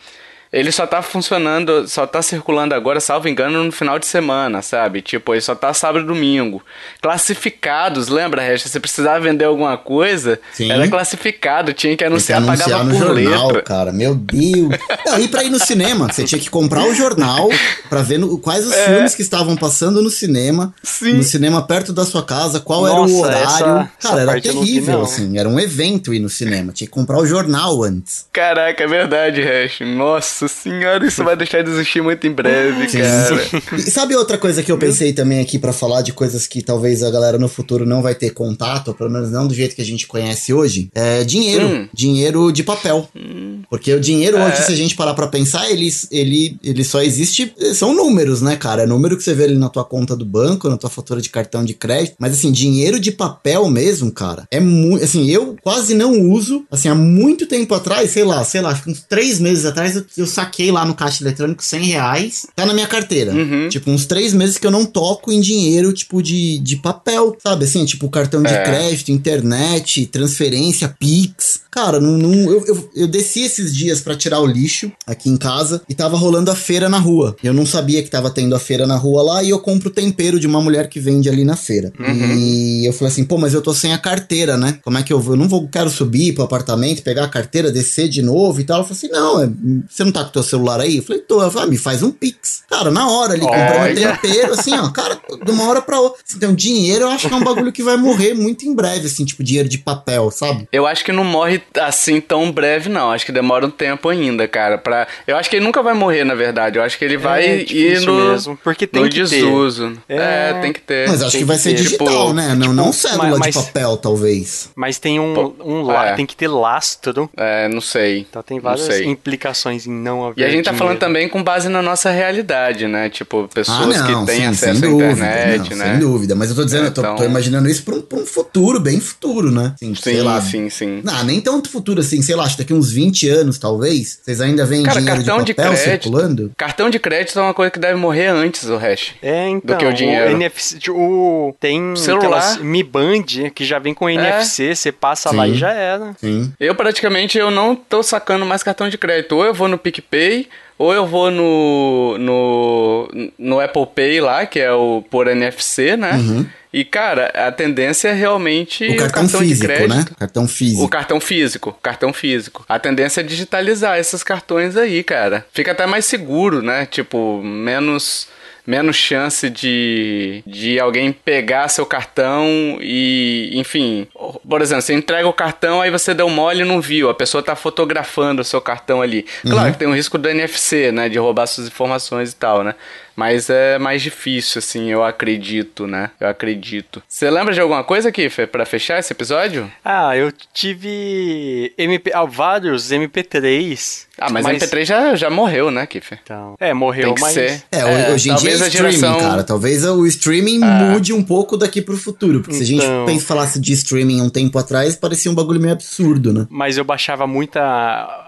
ele 0.57 0.73
só 0.73 0.87
tá 0.87 1.03
funcionando, 1.03 1.87
só 1.87 2.07
tá 2.07 2.23
circulando 2.23 2.75
agora, 2.75 2.99
salvo 2.99 3.29
engano, 3.29 3.62
no 3.62 3.71
final 3.71 3.99
de 3.99 4.07
semana, 4.07 4.62
sabe? 4.62 5.03
Tipo, 5.03 5.35
ele 5.35 5.42
só 5.42 5.55
tá 5.55 5.75
sábado 5.75 6.05
e 6.05 6.07
domingo. 6.07 6.64
Classificados, 7.03 8.09
lembra, 8.09 8.40
Resta? 8.40 8.71
Você 8.71 8.81
precisava 8.81 9.21
vender 9.21 9.45
alguma 9.45 9.77
coisa, 9.77 10.40
Sim. 10.55 10.73
era 10.73 10.88
classificado, 10.88 11.75
tinha 11.75 11.95
que 11.95 12.03
anunciar, 12.03 12.42
que 12.42 12.49
anunciar 12.49 12.69
pagava 12.71 12.85
no 12.85 12.99
por 12.99 13.07
jornal, 13.07 13.47
letra. 13.49 13.62
cara. 13.62 13.92
Meu 13.92 14.14
Deus. 14.14 14.71
Não, 15.05 15.21
e 15.21 15.29
pra 15.29 15.45
ir 15.45 15.51
no 15.51 15.59
cinema, 15.59 16.11
você 16.11 16.25
tinha 16.25 16.40
que 16.40 16.49
comprar 16.49 16.85
o 16.87 16.95
jornal 16.95 17.51
pra 17.90 18.01
ver 18.01 18.19
no, 18.19 18.38
quais 18.38 18.66
os 18.66 18.73
é. 18.73 18.87
filmes 18.87 19.14
que 19.14 19.21
estavam 19.21 19.57
passando 19.57 20.01
no 20.01 20.09
cinema. 20.09 20.75
Sim. 20.83 21.12
No 21.14 21.23
cinema 21.23 21.66
perto 21.66 21.92
da 21.92 22.07
sua 22.07 22.25
casa, 22.25 22.61
qual 22.61 22.87
Nossa, 22.87 22.95
era 22.95 23.03
o 23.03 23.21
horário. 23.21 23.45
Essa, 23.45 23.59
cara, 23.59 23.90
essa 24.03 24.21
era 24.21 24.40
terrível, 24.40 25.05
vi, 25.05 25.05
assim. 25.05 25.38
Era 25.38 25.49
um 25.51 25.61
evento 25.61 26.14
ir 26.14 26.19
no 26.19 26.31
cinema. 26.31 26.73
Tinha 26.73 26.88
que 26.88 26.95
comprar 26.95 27.19
o 27.19 27.27
jornal 27.27 27.83
antes. 27.83 28.25
Caraca, 28.33 28.83
é 28.83 28.87
verdade, 28.87 29.42
Hash. 29.42 29.81
Nossa 29.81 30.46
nossa 30.47 30.55
senhora, 30.63 31.07
isso 31.07 31.25
vai 31.25 31.37
deixar 31.37 31.63
de 31.63 31.71
existir 31.71 32.01
muito 32.01 32.27
em 32.27 32.33
breve, 32.33 32.87
cara. 32.87 33.77
E 33.77 33.91
sabe 33.91 34.15
outra 34.15 34.39
coisa 34.39 34.63
que 34.63 34.71
eu 34.71 34.79
pensei 34.79 35.13
também 35.13 35.41
aqui 35.41 35.59
para 35.59 35.73
falar 35.73 36.03
de 36.03 36.13
coisas 36.13 36.47
que 36.47 36.63
talvez 36.63 37.03
a 37.03 37.11
galera 37.11 37.39
no 37.39 37.49
futuro 37.49 37.85
não 37.85 38.01
vai 38.01 38.15
ter 38.15 38.31
contato, 38.31 38.89
ou 38.89 38.95
pelo 38.95 39.11
menos 39.11 39.31
não 39.31 39.47
do 39.47 39.55
jeito 39.55 39.75
que 39.75 39.83
a 39.83 39.85
gente 39.85 40.07
conhece 40.07 40.53
hoje? 40.53 40.89
É 40.95 41.25
dinheiro. 41.25 41.67
Hum. 41.67 41.89
Dinheiro 41.93 42.53
de 42.53 42.63
papel. 42.63 43.09
Hum. 43.15 43.63
Porque 43.69 43.93
o 43.93 44.01
dinheiro 44.01 44.37
é. 44.37 44.47
hoje, 44.47 44.63
se 44.63 44.73
a 44.73 44.77
gente 44.77 44.95
parar 44.95 45.15
pra 45.15 45.27
pensar, 45.27 45.71
ele, 45.71 45.89
ele, 46.11 46.57
ele 46.63 46.85
só 46.85 47.03
existe. 47.03 47.53
São 47.75 47.95
números, 47.95 48.41
né, 48.41 48.57
cara? 48.57 48.83
É 48.83 48.87
número 48.87 49.17
que 49.17 49.23
você 49.23 49.35
vê 49.35 49.45
ali 49.45 49.57
na 49.57 49.69
tua 49.69 49.85
conta 49.85 50.17
do 50.17 50.25
banco, 50.25 50.69
na 50.69 50.77
tua 50.77 50.91
fatura 50.91 51.21
de 51.21 51.29
cartão 51.29 51.65
de 51.65 51.75
crédito. 51.75 52.17
Mas 52.19 52.33
assim, 52.35 52.53
dinheiro 52.53 53.01
de 53.01 53.13
papel 53.13 53.69
mesmo, 53.69 54.11
cara, 54.13 54.47
é 54.51 54.61
muito. 54.61 55.05
Assim, 55.05 55.29
eu 55.29 55.57
quase 55.63 55.95
não 55.95 56.21
uso. 56.31 56.65
Assim, 56.71 56.89
há 56.89 56.95
muito 56.95 57.47
tempo 57.47 57.75
atrás, 57.75 58.11
sei 58.11 58.25
lá, 58.25 58.45
sei 58.45 58.61
lá, 58.61 58.81
uns 58.87 59.01
três 59.09 59.41
meses 59.41 59.65
atrás, 59.65 59.97
eu, 59.97 60.05
eu 60.17 60.27
saquei 60.37 60.70
lá 60.70 60.85
no 60.85 60.94
caixa 60.94 61.22
eletrônico 61.22 61.62
100 61.62 61.85
reais, 61.85 62.46
tá 62.55 62.66
na 62.66 62.75
minha 62.75 62.87
carteira. 62.87 63.33
Uhum. 63.33 63.68
Tipo, 63.68 63.90
uns 63.90 64.07
três 64.07 64.33
meses 64.33 64.59
que 64.59 64.66
eu 64.66 64.70
não 64.70 64.85
toco 64.85 65.33
em 65.33 65.40
dinheiro, 65.40 65.92
tipo, 65.92 66.22
de, 66.22 66.59
de 66.59 66.77
papel, 66.77 67.37
sabe? 67.42 67.64
Assim, 67.64 67.85
tipo, 67.85 68.09
cartão 68.09 68.42
de 68.42 68.53
é. 68.53 68.62
crédito, 68.62 69.11
internet, 69.11 70.07
transferência, 70.07 70.94
Pix. 70.99 71.61
Cara, 71.70 72.01
não, 72.01 72.16
não 72.16 72.33
eu, 72.51 72.64
eu, 72.66 72.90
eu, 72.96 73.07
desci 73.07 73.42
esses 73.42 73.75
dias 73.75 74.01
para 74.01 74.16
tirar 74.16 74.40
o 74.40 74.46
lixo 74.46 74.90
aqui 75.07 75.29
em 75.29 75.37
casa 75.37 75.83
e 75.87 75.94
tava 75.94 76.16
rolando 76.16 76.51
a 76.51 76.55
feira 76.55 76.88
na 76.88 76.99
rua. 76.99 77.37
Eu 77.42 77.53
não 77.53 77.66
sabia 77.66 78.03
que 78.03 78.09
tava 78.09 78.31
tendo 78.31 78.55
a 78.55 78.59
feira 78.59 78.87
na 78.87 78.96
rua 78.96 79.22
lá 79.22 79.42
e 79.42 79.51
eu 79.51 79.59
compro 79.59 79.90
tempero 79.90 80.40
de 80.40 80.46
uma 80.46 80.61
mulher 80.61 80.88
que 80.88 80.99
vende 80.99 81.29
ali 81.29 81.44
na 81.44 81.55
feira. 81.55 81.92
Uhum. 81.99 82.35
E 82.35 82.88
eu 82.88 82.94
falei 82.94 83.12
assim, 83.12 83.25
pô, 83.25 83.37
mas 83.37 83.53
eu 83.53 83.61
tô 83.61 83.75
sem 83.75 83.92
a 83.92 83.99
carteira, 83.99 84.57
né? 84.57 84.79
Como 84.83 84.96
é 84.96 85.03
que 85.03 85.12
eu 85.12 85.20
vou? 85.20 85.35
Eu 85.35 85.38
não 85.38 85.49
vou, 85.49 85.68
quero 85.68 85.90
subir 85.90 86.33
pro 86.33 86.44
apartamento, 86.44 87.03
pegar 87.03 87.25
a 87.25 87.29
carteira, 87.29 87.70
descer 87.70 88.09
de 88.09 88.22
novo 88.22 88.59
e 88.59 88.64
tal. 88.64 88.79
Ela 88.79 88.85
falou 88.85 88.96
assim, 88.96 89.09
não, 89.09 89.42
é, 89.42 89.51
você 89.87 90.03
não 90.03 90.12
tá 90.16 90.24
com 90.24 90.31
teu 90.31 90.42
celular 90.42 90.81
aí? 90.81 90.96
Eu 90.98 91.02
falei, 91.02 91.22
tô. 91.22 91.40
Ela 91.40 91.50
falou, 91.50 91.66
ah, 91.66 91.70
me 91.70 91.79
faz 91.79 92.02
um 92.02 92.11
pix. 92.11 92.64
Cara, 92.68 92.90
na 92.90 93.09
hora 93.09 93.35
ali, 93.35 93.42
comprou 93.42 93.81
um 93.81 93.94
tempero, 93.94 94.52
assim, 94.52 94.76
ó, 94.79 94.88
cara, 94.90 95.18
de 95.44 95.50
uma 95.50 95.68
hora 95.68 95.83
pra 95.83 96.00
outra. 96.00 96.20
Então, 96.35 96.55
dinheiro 96.55 97.05
eu 97.05 97.11
acho 97.11 97.29
que 97.29 97.35
é 97.35 97.37
um 97.37 97.44
bagulho 97.44 97.72
que 97.72 97.83
vai 97.83 97.96
morrer 97.96 98.35
muito 98.35 98.66
em 98.66 98.74
breve, 98.74 99.07
assim, 99.07 99.24
tipo, 99.24 99.44
dinheiro 99.44 99.68
de 99.68 99.79
papel, 99.79 100.31
sabe? 100.31 100.68
Eu 100.72 100.87
acho 100.87 101.05
que 101.05 101.12
não 101.12 101.24
morre 101.24 101.62
assim 101.81 102.20
tão 102.20 102.50
breve, 102.50 102.88
não. 102.88 103.12
Acho 103.12 103.26
que 103.26 103.33
demora 103.33 103.66
um 103.66 103.70
tempo 103.70 104.09
ainda, 104.09 104.46
cara. 104.48 104.79
Pra... 104.79 105.07
Eu 105.26 105.37
acho 105.37 105.50
que 105.50 105.57
ele 105.57 105.64
nunca 105.64 105.83
vai 105.83 105.94
morrer, 105.94 106.24
na 106.24 106.35
verdade. 106.35 106.79
Eu 106.79 106.83
acho 106.83 106.98
que 106.98 107.05
ele 107.05 107.16
vai 107.16 107.44
é, 107.44 107.62
ir 107.62 108.00
no, 108.00 108.31
mesmo, 108.31 108.59
porque 108.62 108.87
tem 108.87 109.02
no 109.02 109.09
que 109.09 109.16
desuso. 109.16 109.96
É... 110.09 110.50
é... 110.50 110.61
tem 110.61 110.72
que 110.72 110.81
ter. 110.81 111.09
Mas 111.09 111.22
acho 111.22 111.33
tem 111.33 111.40
que 111.40 111.46
vai 111.46 111.57
que 111.57 111.62
ser 111.62 111.70
ter. 111.70 111.83
digital, 111.83 112.29
tipo, 112.29 112.33
né? 112.33 112.48
Não, 112.55 112.61
tipo, 112.61 112.72
não 112.72 112.92
cédula 112.92 113.38
mas, 113.38 113.55
de 113.55 113.62
papel, 113.62 113.96
talvez. 113.96 114.70
Mas 114.74 114.98
tem 114.98 115.20
um, 115.20 115.55
um 115.64 115.83
lá, 115.83 116.09
é. 116.09 116.14
tem 116.14 116.26
que 116.26 116.37
ter 116.37 116.48
lastro. 116.48 117.31
É, 117.37 117.68
não 117.68 117.81
sei. 117.81 118.26
Então 118.29 118.42
tem 118.42 118.59
várias 118.59 119.00
implicações 119.00 119.87
em 119.87 119.92
não 120.07 120.25
haver 120.25 120.40
E 120.40 120.45
a 120.45 120.49
gente 120.49 120.64
tá 120.64 120.71
dinheiro. 120.71 120.79
falando 120.79 120.99
também 120.99 121.29
com 121.29 121.42
base 121.42 121.69
na 121.69 121.83
nossa 121.83 122.11
realidade, 122.11 122.87
né? 122.87 123.11
Tipo, 123.11 123.49
pessoas 123.53 123.97
ah, 123.97 124.09
não, 124.09 124.25
que 124.25 124.33
têm 124.33 124.40
sim, 124.42 124.47
acesso 124.47 124.85
à 124.85 124.88
dúvida, 124.88 125.12
internet, 125.12 125.71
não, 125.71 125.77
né? 125.77 125.90
Sem 125.92 125.99
dúvida. 125.99 126.35
Mas 126.35 126.51
eu 126.51 126.57
tô 126.57 126.64
dizendo, 126.64 126.87
então... 126.88 127.05
eu 127.05 127.11
tô, 127.11 127.16
tô, 127.16 127.23
então- 127.23 127.31
imaginando 127.31 127.69
isso 127.69 127.83
pra 127.83 127.95
um, 127.95 128.03
pra 128.03 128.19
um 128.19 128.27
futuro, 128.27 128.79
bem 128.81 129.01
futuro, 129.01 129.51
né? 129.51 129.75
Assim, 129.75 129.95
sim, 129.95 130.21
lá, 130.21 130.40
sim, 130.40 130.71
sim. 130.71 131.01
Não, 131.03 131.25
nem 131.25 131.40
tanto 131.40 131.69
futuro 131.69 132.01
assim, 132.01 132.23
sei 132.23 132.37
lá, 132.37 132.45
acho 132.45 132.57
que 132.57 132.62
daqui 132.62 132.73
uns 132.73 132.90
20 132.92 133.16
20 133.16 133.29
anos, 133.31 133.59
talvez, 133.59 134.21
vocês 134.23 134.40
ainda 134.40 134.64
veem 134.66 134.83
Cara, 134.83 135.01
dinheiro 135.01 135.25
cartão 135.25 135.38
de 135.38 135.45
de 135.47 135.55
papel 135.55 135.73
crédito. 135.73 136.03
circulando? 136.03 136.53
Cartão 136.57 136.90
de 136.90 136.99
crédito 136.99 137.38
é 137.38 137.42
uma 137.42 137.55
coisa 137.55 137.71
que 137.71 137.79
deve 137.79 137.99
morrer 137.99 138.27
antes, 138.27 138.69
o 138.69 138.77
hash. 138.77 139.14
É, 139.23 139.49
então. 139.49 139.77
Do 139.77 139.79
que 139.79 139.87
o 139.87 139.92
dinheiro. 139.92 140.33
NFC, 140.33 140.79
o, 140.90 141.55
tem 141.59 141.97
Celular. 141.97 142.59
Mi 142.61 142.83
Band 142.83 143.25
que 143.55 143.64
já 143.64 143.79
vem 143.79 143.95
com 143.95 144.09
NFC, 144.09 144.75
você 144.75 144.92
passa 144.92 145.35
lá 145.35 145.47
Sim. 145.47 145.53
e 145.53 145.55
já 145.55 145.73
era. 145.73 146.14
Sim. 146.21 146.53
Eu 146.61 146.75
praticamente 146.75 147.38
eu 147.38 147.51
não 147.51 147.75
tô 147.75 148.03
sacando 148.03 148.45
mais 148.45 148.62
cartão 148.62 148.88
de 148.88 148.99
crédito. 148.99 149.37
Ou 149.37 149.45
eu 149.45 149.55
vou 149.55 149.69
no 149.69 149.79
PicPay, 150.01 150.49
ou 150.79 150.93
eu 150.93 151.07
vou 151.07 151.31
no, 151.31 152.19
no, 152.19 153.09
no 153.39 153.61
Apple 153.61 153.87
Pay 153.95 154.21
lá, 154.21 154.45
que 154.47 154.61
é 154.61 154.73
o 154.73 155.03
por 155.11 155.27
NFC, 155.27 155.97
né? 155.97 156.47
E, 156.73 156.85
cara, 156.85 157.33
a 157.35 157.51
tendência 157.51 158.09
é 158.09 158.13
realmente 158.13 158.85
Uhum. 158.87 158.95
O 158.95 158.99
cartão, 158.99 159.25
de 159.25 159.49
físico, 159.49 159.67
crédito. 159.67 159.95
né? 159.97 160.05
Cartão 160.19 160.47
físico. 160.49 160.85
O 160.85 160.89
cartão 160.89 161.21
físico, 161.21 161.79
cartão 161.83 162.13
físico. 162.13 162.65
A 162.69 162.79
tendência 162.79 163.21
é 163.21 163.25
digitalizar 163.25 163.99
esses 163.99 164.23
cartões 164.23 164.77
aí, 164.77 165.03
cara. 165.03 165.47
Fica 165.55 165.73
até 165.73 165.87
mais 165.87 166.05
seguro, 166.05 166.61
né? 166.61 166.85
Tipo, 166.85 167.41
menos 167.43 168.29
menos 168.66 168.96
chance 168.96 169.48
de, 169.48 170.42
de 170.46 170.81
alguém 170.81 171.12
pegar 171.12 171.68
seu 171.68 171.87
cartão 171.87 172.79
e, 172.81 173.50
enfim, 173.55 174.07
por 174.48 174.61
exemplo, 174.61 174.83
você 174.83 174.94
entrega 174.94 175.29
o 175.29 175.33
cartão, 175.33 175.81
aí 175.81 175.90
você 175.90 176.12
deu 176.12 176.29
mole 176.29 176.62
e 176.62 176.64
não 176.64 176.81
viu, 176.81 177.09
a 177.09 177.14
pessoa 177.14 177.42
tá 177.42 177.55
fotografando 177.55 178.42
o 178.42 178.44
seu 178.44 178.61
cartão 178.61 179.00
ali. 179.00 179.24
Claro 179.42 179.72
que 179.72 179.79
tem 179.79 179.88
o 179.88 179.94
risco 179.94 180.18
do 180.18 180.29
NFC, 180.29 180.90
né, 180.90 181.09
de 181.09 181.18
roubar 181.18 181.46
suas 181.46 181.68
informações 181.68 182.33
e 182.33 182.37
tal, 182.37 182.64
né? 182.64 182.74
Mas 183.16 183.48
é 183.50 183.79
mais 183.79 184.02
difícil, 184.02 184.59
assim, 184.59 184.90
eu 184.90 185.02
acredito, 185.02 185.87
né? 185.87 186.11
Eu 186.20 186.29
acredito. 186.29 187.02
Você 187.09 187.31
lembra 187.31 187.55
de 187.55 187.61
alguma 187.61 187.83
coisa, 187.83 188.12
Kiffer, 188.12 188.46
pra 188.46 188.66
fechar 188.66 188.98
esse 188.98 189.12
episódio? 189.12 189.70
Ah, 189.85 190.14
eu 190.16 190.31
tive 190.52 191.72
MP, 191.79 192.11
ah, 192.14 192.24
vários 192.26 192.92
MP3. 192.92 194.05
Ah, 194.18 194.31
mas, 194.31 194.46
MP3 194.46 194.85
já, 194.85 195.14
já 195.14 195.29
morreu, 195.31 195.70
né, 195.70 195.87
Kiffer? 195.87 196.18
Então, 196.22 196.55
é, 196.59 196.72
morreu, 196.72 197.07
Tem 197.07 197.14
que 197.14 197.20
mas... 197.20 197.33
ser. 197.35 197.62
É, 197.70 197.81
É, 197.81 198.12
hoje 198.14 198.31
em 198.31 198.35
dia 198.37 198.50
é 198.50 198.59
talvez 198.59 198.62
a 198.62 198.68
streaming, 198.68 198.92
geração- 198.98 199.20
cara. 199.20 199.44
Talvez 199.44 199.85
o 199.85 200.07
streaming 200.07 200.59
mude 200.61 201.12
um 201.12 201.22
pouco 201.22 201.57
daqui 201.57 201.81
pro 201.83 201.96
futuro. 201.96 202.40
Porque 202.40 202.55
se 202.55 202.62
a 202.62 202.66
gente 202.66 202.85
Então. 202.85 203.05
pensa, 203.07 203.26
falasse 203.26 203.61
de 203.61 203.72
streaming 203.72 204.20
um 204.22 204.31
tempo 204.31 204.59
atrás, 204.59 204.96
parecia 204.96 205.31
um 205.31 205.35
bagulho 205.35 205.61
meio 205.61 205.72
absurdo, 205.74 206.33
né? 206.33 206.46
Mas 206.50 206.76
eu 206.79 206.85
baixava 206.85 207.26
muita. 207.26 208.26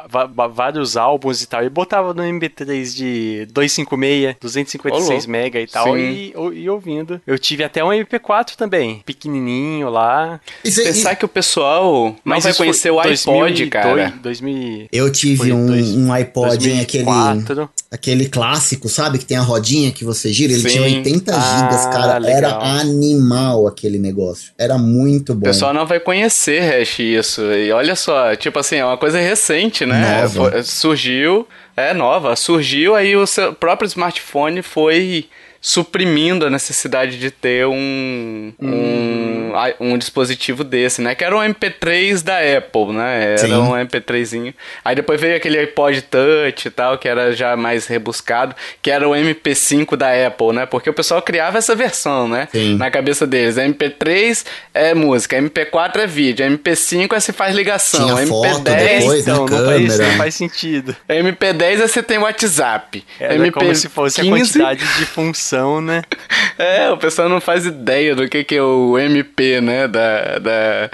Vários 0.53 0.97
álbuns 0.97 1.43
e 1.43 1.47
tal. 1.47 1.65
E 1.65 1.69
botava 1.69 2.13
no 2.15 2.23
MP3 2.23 2.95
de 2.95 3.47
256, 3.53 4.37
256 4.41 5.09
Ô, 5.09 5.13
louco. 5.13 5.31
mega 5.31 5.61
e 5.61 5.67
tal. 5.67 5.99
E, 5.99 6.35
e 6.55 6.69
ouvindo. 6.71 7.21
Eu 7.27 7.39
tive 7.39 7.65
até 7.65 7.83
um 7.85 7.89
MP4 7.89 8.57
também. 8.57 9.03
Pequenininho 9.05 9.89
lá. 9.91 10.41
Isso, 10.65 10.83
Pensar 10.83 11.15
que 11.17 11.25
o 11.25 11.29
pessoal 11.29 12.15
não 12.25 12.41
vai 12.41 12.55
conhecer 12.55 12.91
o 12.91 12.99
iPod, 13.01 13.09
2002, 13.25 13.71
cara. 13.71 14.15
2000, 14.23 14.89
eu 14.93 15.11
tive 15.13 15.53
um, 15.53 15.67
dois- 15.67 15.95
um 15.97 16.13
iPod 16.13 16.71
em 16.71 16.81
aquele, 16.81 17.05
2004. 17.05 17.69
aquele 17.91 18.29
clássico, 18.29 18.89
sabe? 18.89 19.19
Que 19.19 19.25
tem 19.25 19.37
a 19.37 19.43
rodinha 19.43 19.91
que 19.93 20.05
você 20.05 20.33
gira. 20.33 20.53
Ele 20.53 20.63
Sim. 20.63 20.69
tinha 20.69 20.83
80 20.83 21.35
Ah, 21.37 21.41
gigas, 21.59 21.87
cara. 21.87 22.19
legal. 22.19 22.37
Era 22.39 22.81
animal 22.81 23.67
aquele 23.67 23.99
negócio. 23.99 24.53
Era 24.59 24.79
muito 24.79 25.33
O 25.33 25.35
bom. 25.35 25.43
pessoal 25.43 25.73
não 25.75 25.87
vai 25.87 26.01
conhecer, 26.01 26.61
Hash, 26.63 26.99
isso. 27.01 27.43
E 27.53 27.71
olha 27.73 27.95
só, 27.97 28.35
tipo 28.37 28.59
assim, 28.59 28.77
é 28.77 28.85
uma 28.85 28.97
coisa 28.97 29.19
recente, 29.19 29.85
né? 29.87 29.98
Nova. 29.99 30.51
Foi- 30.51 30.63
surgiu, 30.63 31.49
é 31.77 31.93
nova, 31.95 32.35
surgiu, 32.37 32.95
aí 32.95 33.17
o 33.17 33.27
seu 33.27 33.53
próprio 33.55 33.87
smartphone 33.87 34.63
foi 34.63 35.29
suprimindo 35.61 36.47
a 36.47 36.51
necessidade 36.51 37.19
de 37.19 37.31
ter 37.31 37.67
um, 37.67 38.53
um, 38.61 39.53
ai- 39.55 39.75
um 39.81 39.99
dispositivo 39.99 40.63
desse, 40.63 41.01
né? 41.03 41.15
Que 41.15 41.25
era 41.25 41.37
um 41.37 41.41
MP3 41.41 42.23
da 42.23 42.39
Apple, 42.39 42.93
né? 42.93 43.25
Era 43.33 43.39
Sim. 43.39 43.53
um 43.55 43.73
MP3zinho. 43.73 44.55
Aí 44.85 44.95
depois 44.95 45.21
veio 45.21 45.37
aquele 45.37 45.59
iPod 45.59 46.03
Touch 46.03 46.69
e 46.69 46.71
tal, 46.71 46.97
que 46.99 47.09
era 47.09 47.33
já 47.33 47.57
mais 47.57 47.87
rebuscado, 47.87 48.55
que 48.81 48.91
era 48.91 49.09
o 49.09 49.13
MP5 49.13 49.97
da 49.97 50.27
Apple, 50.27 50.53
né? 50.53 50.67
Porque 50.67 50.89
o 50.89 50.95
pessoal 50.95 51.21
criava 51.23 51.59
essa 51.59 51.75
versão, 51.75 52.29
né? 52.29 52.49
Sim. 52.53 52.77
Na 52.77 52.91
cabeça 52.91 53.27
deles. 53.27 53.57
MP3 53.57 54.45
é 54.73 54.95
música, 54.95 55.37
MP4 55.41 55.97
é 55.99 56.07
vídeo, 56.07 56.47
MP5 56.47 57.13
é 57.15 57.21
se 57.21 57.33
faz 57.33 57.55
ligação, 57.55 58.15
Tinha 58.15 58.27
foto 58.27 58.61
MP10 58.63 58.99
depois, 58.99 59.27
né? 59.27 59.33
então, 59.33 59.47
não 59.47 59.67
faz, 59.67 59.99
não 59.99 60.11
faz 60.17 60.35
sentido. 60.35 60.97
MP10 61.09 61.81
é 61.81 61.89
você 61.89 62.03
tem 62.03 62.19
WhatsApp. 62.19 63.05
Era 63.19 63.35
MP15 63.35 63.53
como 63.53 63.75
se 63.75 63.89
fosse 63.89 64.21
a 64.21 64.25
quantidade 64.25 64.85
de 64.99 65.07
função, 65.49 65.81
né? 65.81 66.03
É, 66.61 66.91
o 66.91 66.97
pessoal 66.99 67.29
não 67.29 67.41
faz 67.41 67.65
ideia 67.65 68.17
do 68.17 68.29
que, 68.29 68.43
que 68.43 68.57
é 68.57 68.61
o 68.63 68.99
MP, 68.99 69.61
né? 69.61 69.87
Da, 69.87 70.41
da, 70.41 70.91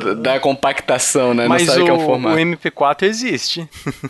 da, 0.00 0.14
da 0.14 0.40
compactação, 0.40 1.32
né? 1.32 1.46
Mas 1.46 1.64
não 1.64 1.74
sabe 1.74 1.80
o, 1.80 1.82
o 1.82 1.86
que 1.86 1.90
é 1.92 1.94
o 1.94 1.96
o 1.98 2.06
formato. 2.06 2.36
MP4 2.36 3.02
existe. 3.04 3.68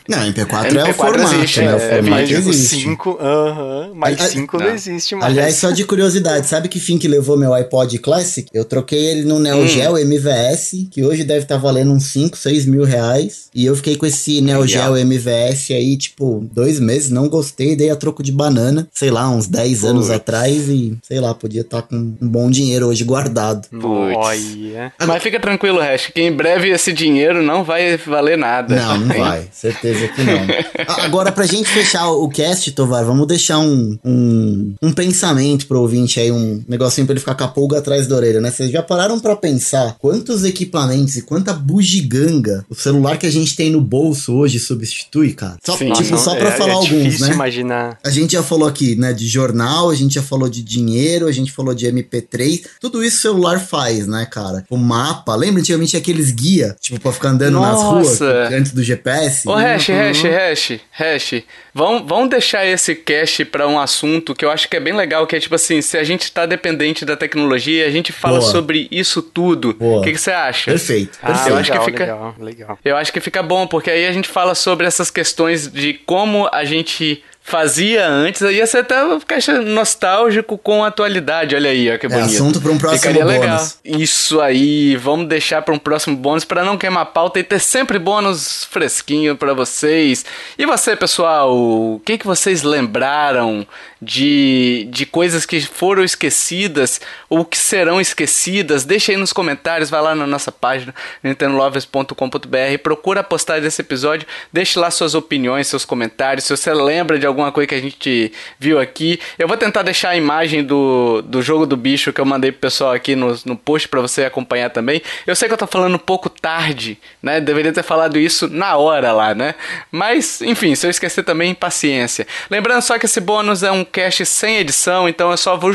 Não, 0.09 0.19
MP4, 0.21 0.65
é 0.65 0.69
o 0.83 0.87
MP4 0.87 0.95
formato, 0.95 1.35
existe, 1.35 1.61
né? 1.61 1.75
O 1.75 1.77
é, 1.77 1.81
formato 1.81 2.09
mas 2.11 2.31
o 2.31 2.33
existe. 2.51 2.81
5, 2.81 3.19
aham, 3.21 3.91
mas 3.95 4.19
Ali- 4.23 4.31
5 4.31 4.57
não. 4.59 4.65
não. 4.67 4.73
existe 4.75 5.15
mais. 5.17 5.27
Aliás, 5.27 5.57
só 5.57 5.71
de 5.71 5.85
curiosidade, 5.85 6.47
sabe 6.47 6.67
que 6.71 6.81
fim 6.81 6.97
que 6.97 7.07
levou 7.07 7.37
meu 7.37 7.53
iPod 7.53 7.99
Classic? 7.99 8.49
Eu 8.55 8.65
troquei 8.65 9.05
ele 9.05 9.25
no 9.25 9.35
Hum. 9.37 9.41
Neo 9.41 9.67
Geo 9.67 9.99
MVS, 9.99 10.89
que 10.91 11.05
hoje 11.05 11.25
deve 11.25 11.43
estar 11.43 11.59
valendo 11.59 11.93
uns 11.93 12.05
5, 12.07 12.39
6 12.39 12.65
mil 12.65 12.85
reais. 12.85 13.51
E 13.55 13.67
eu 13.67 13.77
fiquei 13.77 13.97
com 13.97 14.07
esse 14.07 14.41
Neo 14.41 14.67
Geo 14.67 14.97
MVS 14.97 15.73
aí, 15.73 15.95
tipo, 15.99 16.49
dois 16.55 16.81
meses, 16.81 17.11
não 17.11 17.29
gostei, 17.29 17.77
dei 17.77 17.91
a 17.91 17.97
troco 17.97 18.23
de 18.23 18.33
banana, 18.33 18.89
sei 18.95 19.11
lá, 19.11 19.29
uns 19.29 19.47
10 19.47 19.60
anos 19.85 20.07
Putz. 20.07 20.17
atrás 20.17 20.69
e, 20.69 20.97
sei 21.03 21.21
lá, 21.21 21.35
podia 21.35 21.61
estar 21.63 21.83
com 21.83 21.97
um 21.97 22.29
bom 22.29 22.51
dinheiro 22.51 22.87
hoje 22.89 23.05
guardado. 23.05 23.67
Olha. 23.83 24.93
Mas 25.07 25.23
fica 25.23 25.39
tranquilo, 25.41 25.79
Hash, 25.81 26.09
que 26.15 26.21
em 26.21 26.33
breve 26.33 26.69
esse 26.71 26.93
dinheiro 26.93 27.43
não 27.43 27.63
vai 27.65 27.97
valer 27.97 28.37
nada. 28.39 28.75
Não, 28.75 28.99
não 28.99 29.17
vai. 29.17 29.49
Certeza 29.53 30.09
que 30.09 30.23
não. 30.23 30.41
A- 30.87 31.05
Agora, 31.05 31.33
pra 31.33 31.47
gente 31.47 31.69
fechar 31.69 32.09
o 32.11 32.29
cast, 32.29 32.71
Tovar, 32.73 33.05
vamos 33.05 33.27
deixar 33.27 33.59
um, 33.59 33.99
um, 34.05 34.75
um 34.83 34.93
pensamento 34.93 35.67
pro 35.67 35.81
ouvinte 35.81 36.21
aí, 36.21 36.31
um 36.31 36.63
negocinho 36.69 37.07
pra 37.07 37.13
ele 37.15 37.21
ficar 37.21 37.35
com 37.35 37.45
a 37.45 37.49
pulga 37.49 37.79
atrás 37.79 38.07
da 38.07 38.17
orelha, 38.17 38.41
né? 38.41 38.51
Vocês 38.51 38.71
já 38.71 38.83
pararam 38.83 39.19
pra 39.19 39.35
pensar 39.37 39.97
quantos 39.99 40.45
equipamentos 40.45 41.17
e 41.17 41.23
quanta 41.23 41.53
bugiganga 41.53 42.65
o 42.69 42.75
celular 42.75 43.19
que 43.19 43.27
a 43.27 43.31
gente 43.31 43.57
tem 43.57 43.71
no 43.71 43.81
bolso 43.81 44.35
hoje 44.35 44.59
substitui, 44.59 45.33
cara? 45.33 45.57
Só, 45.65 45.77
Sim. 45.77 45.93
tipo, 45.93 46.11
Nossa, 46.11 46.25
só 46.25 46.35
pra 46.37 46.49
é, 46.49 46.53
falar 46.53 46.71
é 46.71 46.75
alguns, 46.75 46.89
difícil 46.89 47.27
né? 47.29 47.35
imaginar. 47.35 47.99
A 48.05 48.11
gente 48.11 48.33
já 48.33 48.43
falou 48.43 48.69
aqui, 48.69 48.95
né, 48.97 49.13
de 49.13 49.27
jornal, 49.27 49.50
a 49.55 49.95
gente 49.95 50.15
já 50.15 50.23
falou 50.23 50.49
de 50.49 50.63
dinheiro, 50.63 51.27
a 51.27 51.33
gente 51.33 51.51
falou 51.53 51.75
de 51.75 51.87
MP3. 51.87 52.65
Tudo 52.81 53.03
isso 53.05 53.17
o 53.19 53.21
celular 53.21 53.59
faz, 53.61 54.07
né, 54.07 54.27
cara? 54.31 54.65
O 54.71 54.77
mapa, 54.77 55.35
lembra 55.35 55.61
antigamente 55.61 55.97
aqueles 55.97 56.31
guia, 56.31 56.77
tipo, 56.81 56.99
pra 57.01 57.13
ficar 57.13 57.31
andando 57.31 57.61
nas 57.61 57.81
ruas 57.83 58.21
Nossa. 58.21 58.49
antes 58.55 58.73
do 58.73 58.83
GPS? 58.83 59.49
Ô, 59.49 59.53
Hash, 59.55 59.89
Uhum. 59.89 59.95
Hash, 59.97 60.23
Hash, 60.25 60.81
Hash, 60.93 61.43
vamos, 61.75 62.09
vamos 62.09 62.31
deixar 62.31 62.65
esse 62.67 62.95
cast 62.95 63.45
pra 63.47 63.67
um 63.69 63.79
assunto 63.79 64.35
que 64.35 64.45
eu 64.45 64.51
acho 64.51 64.69
que 64.69 64.77
é 64.77 64.81
bem 64.81 64.95
legal, 64.95 65.27
que 65.27 65.37
é 65.37 65.41
tipo 65.41 65.55
assim, 65.55 65.81
se 65.83 65.97
a 65.99 66.05
gente 66.05 66.31
tá 66.33 66.47
dependente 66.47 67.05
da 67.05 67.17
tecnologia, 67.17 67.87
a 67.87 67.91
gente 67.91 68.13
fala 68.13 68.39
Boa. 68.41 68.51
sobre 68.51 68.89
isso 68.91 69.23
tudo. 69.23 69.77
O 69.79 70.01
que, 70.03 70.13
que 70.13 70.19
você 70.21 70.31
acha? 70.31 70.71
Perfeito, 70.71 71.19
Ah, 71.23 71.27
perfeito. 71.29 71.49
eu 71.51 71.57
acho 71.57 71.73
que 71.73 71.81
fica- 71.81 72.05
legal, 72.05 72.35
legal. 72.39 72.79
Eu 72.85 72.97
acho 72.97 73.13
que 73.13 73.21
fica 73.21 73.43
bom, 73.43 73.67
porque 73.67 73.91
aí 73.91 74.07
a 74.07 74.13
gente 74.13 74.29
fala 74.29 74.55
sobre 74.55 74.87
essas 74.87 75.11
questões 75.11 75.71
de 75.71 75.95
como 76.07 76.49
a 76.53 76.65
gente 76.65 77.23
fazia 77.51 78.07
antes. 78.09 78.41
Ia 78.43 78.67
ser 78.67 78.79
até 78.79 78.95
caixa 79.27 79.61
nostálgico 79.61 80.57
com 80.57 80.85
a 80.85 80.89
atualidade. 80.89 81.55
Olha 81.55 81.71
aí, 81.71 81.93
ó, 81.93 81.99
que 81.99 82.07
É 82.07 82.09
bonito. 82.09 82.27
assunto 82.27 82.61
pra 82.61 82.71
um 82.71 82.79
próximo 82.79 83.01
Ficaria 83.01 83.25
legal. 83.25 83.57
bônus. 83.59 83.79
Isso 83.85 84.41
aí, 84.41 84.97
vamos 84.97 85.29
deixar 85.29 85.63
para 85.63 85.75
um 85.75 85.79
próximo 85.79 86.17
bônus 86.17 86.45
para 86.45 86.65
não 86.65 86.79
queimar 86.79 87.07
pauta 87.07 87.39
e 87.41 87.43
ter 87.45 87.59
sempre 87.59 87.99
bônus 87.99 88.65
fresquinho 88.71 89.37
para 89.37 89.53
vocês. 89.53 90.25
E 90.57 90.65
você, 90.65 90.95
pessoal, 90.95 91.53
o 91.55 92.01
que, 92.05 92.17
que 92.19 92.27
vocês 92.27 92.63
lembraram 92.63 93.67
de, 94.01 94.87
de 94.91 95.05
coisas 95.05 95.45
que 95.45 95.61
foram 95.61 96.03
esquecidas 96.05 97.01
ou 97.29 97.45
que 97.45 97.59
serão 97.59 98.01
esquecidas? 98.01 98.85
Deixa 98.85 99.13
aí 99.13 99.19
nos 99.19 99.33
comentários, 99.33 99.91
vai 99.91 100.01
lá 100.01 100.15
na 100.15 100.27
nossa 100.27 100.53
página 100.53 100.95
nintendolovers.com.br, 101.23 102.79
procura 102.83 103.21
a 103.21 103.25
postagem 103.25 103.63
desse 103.63 103.81
episódio, 103.83 104.27
deixe 104.53 104.79
lá 104.79 104.91
suas 104.91 105.15
opiniões, 105.15 105.67
seus 105.67 105.85
comentários, 105.85 106.45
se 106.45 106.57
você 106.57 106.73
lembra 106.73 107.19
de 107.19 107.27
alguma 107.41 107.53
coisa 107.53 107.67
que 107.67 107.75
a 107.75 107.81
gente 107.81 108.33
viu 108.59 108.79
aqui. 108.79 109.19
Eu 109.39 109.49
vou 109.49 109.57
tentar 109.57 109.83
deixar 109.83 110.11
a 110.11 110.17
imagem 110.17 110.63
do, 110.63 111.23
do 111.23 111.43
jogo 111.43 111.67
do 111.67 111.77
bicho 111.77 112.13
que 112.13 112.21
eu 112.21 112.25
mandei 112.25 112.53
pro 112.53 112.61
pessoal 112.61 112.93
aqui 112.93 113.17
no, 113.17 113.37
no 113.45 113.57
post 113.57 113.89
para 113.89 114.01
você 114.01 114.25
acompanhar 114.25 114.71
também. 114.71 115.03
Eu 115.27 115.35
sei 115.35 115.49
que 115.49 115.55
eu 115.55 115.59
tô 115.59 115.67
falando 115.67 115.95
um 115.95 115.99
pouco 115.99 116.29
tarde, 116.29 116.99
né? 117.23 117.41
Deveria 117.41 117.73
ter 117.73 117.83
falado 117.83 118.19
isso 118.19 118.49
na 118.49 118.77
hora 118.77 119.13
lá, 119.13 119.35
né? 119.35 119.55
Mas, 119.91 120.41
enfim, 120.43 120.75
se 120.75 120.87
eu 120.87 120.91
esquecer 120.91 121.23
também, 121.23 121.55
paciência. 121.55 122.27
Lembrando 122.51 122.83
só 122.83 122.99
que 122.99 123.07
esse 123.07 123.21
bônus 123.21 123.63
é 123.63 123.71
um 123.71 123.85
cast 123.85 124.25
sem 124.27 124.59
edição, 124.59 125.09
então 125.09 125.31
eu 125.31 125.37
só 125.37 125.57
vou 125.57 125.73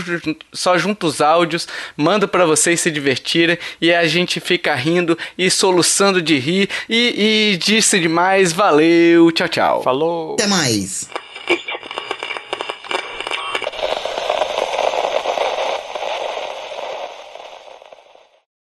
só 0.54 0.78
junto 0.78 1.08
os 1.08 1.22
áudios, 1.22 1.68
mando 1.98 2.28
para 2.28 2.46
vocês 2.46 2.80
se 2.80 2.92
divertirem 2.92 3.58
e 3.82 3.94
a 3.94 4.08
gente 4.08 4.40
fica 4.40 4.74
rindo 4.76 5.18
e 5.38 5.50
soluçando 5.50 6.22
de 6.22 6.38
rir 6.38 6.70
e, 6.90 7.52
e 7.54 7.58
disse 7.58 8.00
demais, 8.00 8.54
valeu, 8.54 9.32
tchau, 9.32 9.48
tchau. 9.48 9.84
Falou. 9.84 10.34
Até 10.34 10.48
mais. 10.48 11.10
Thank 11.48 11.68
you. 11.68 11.75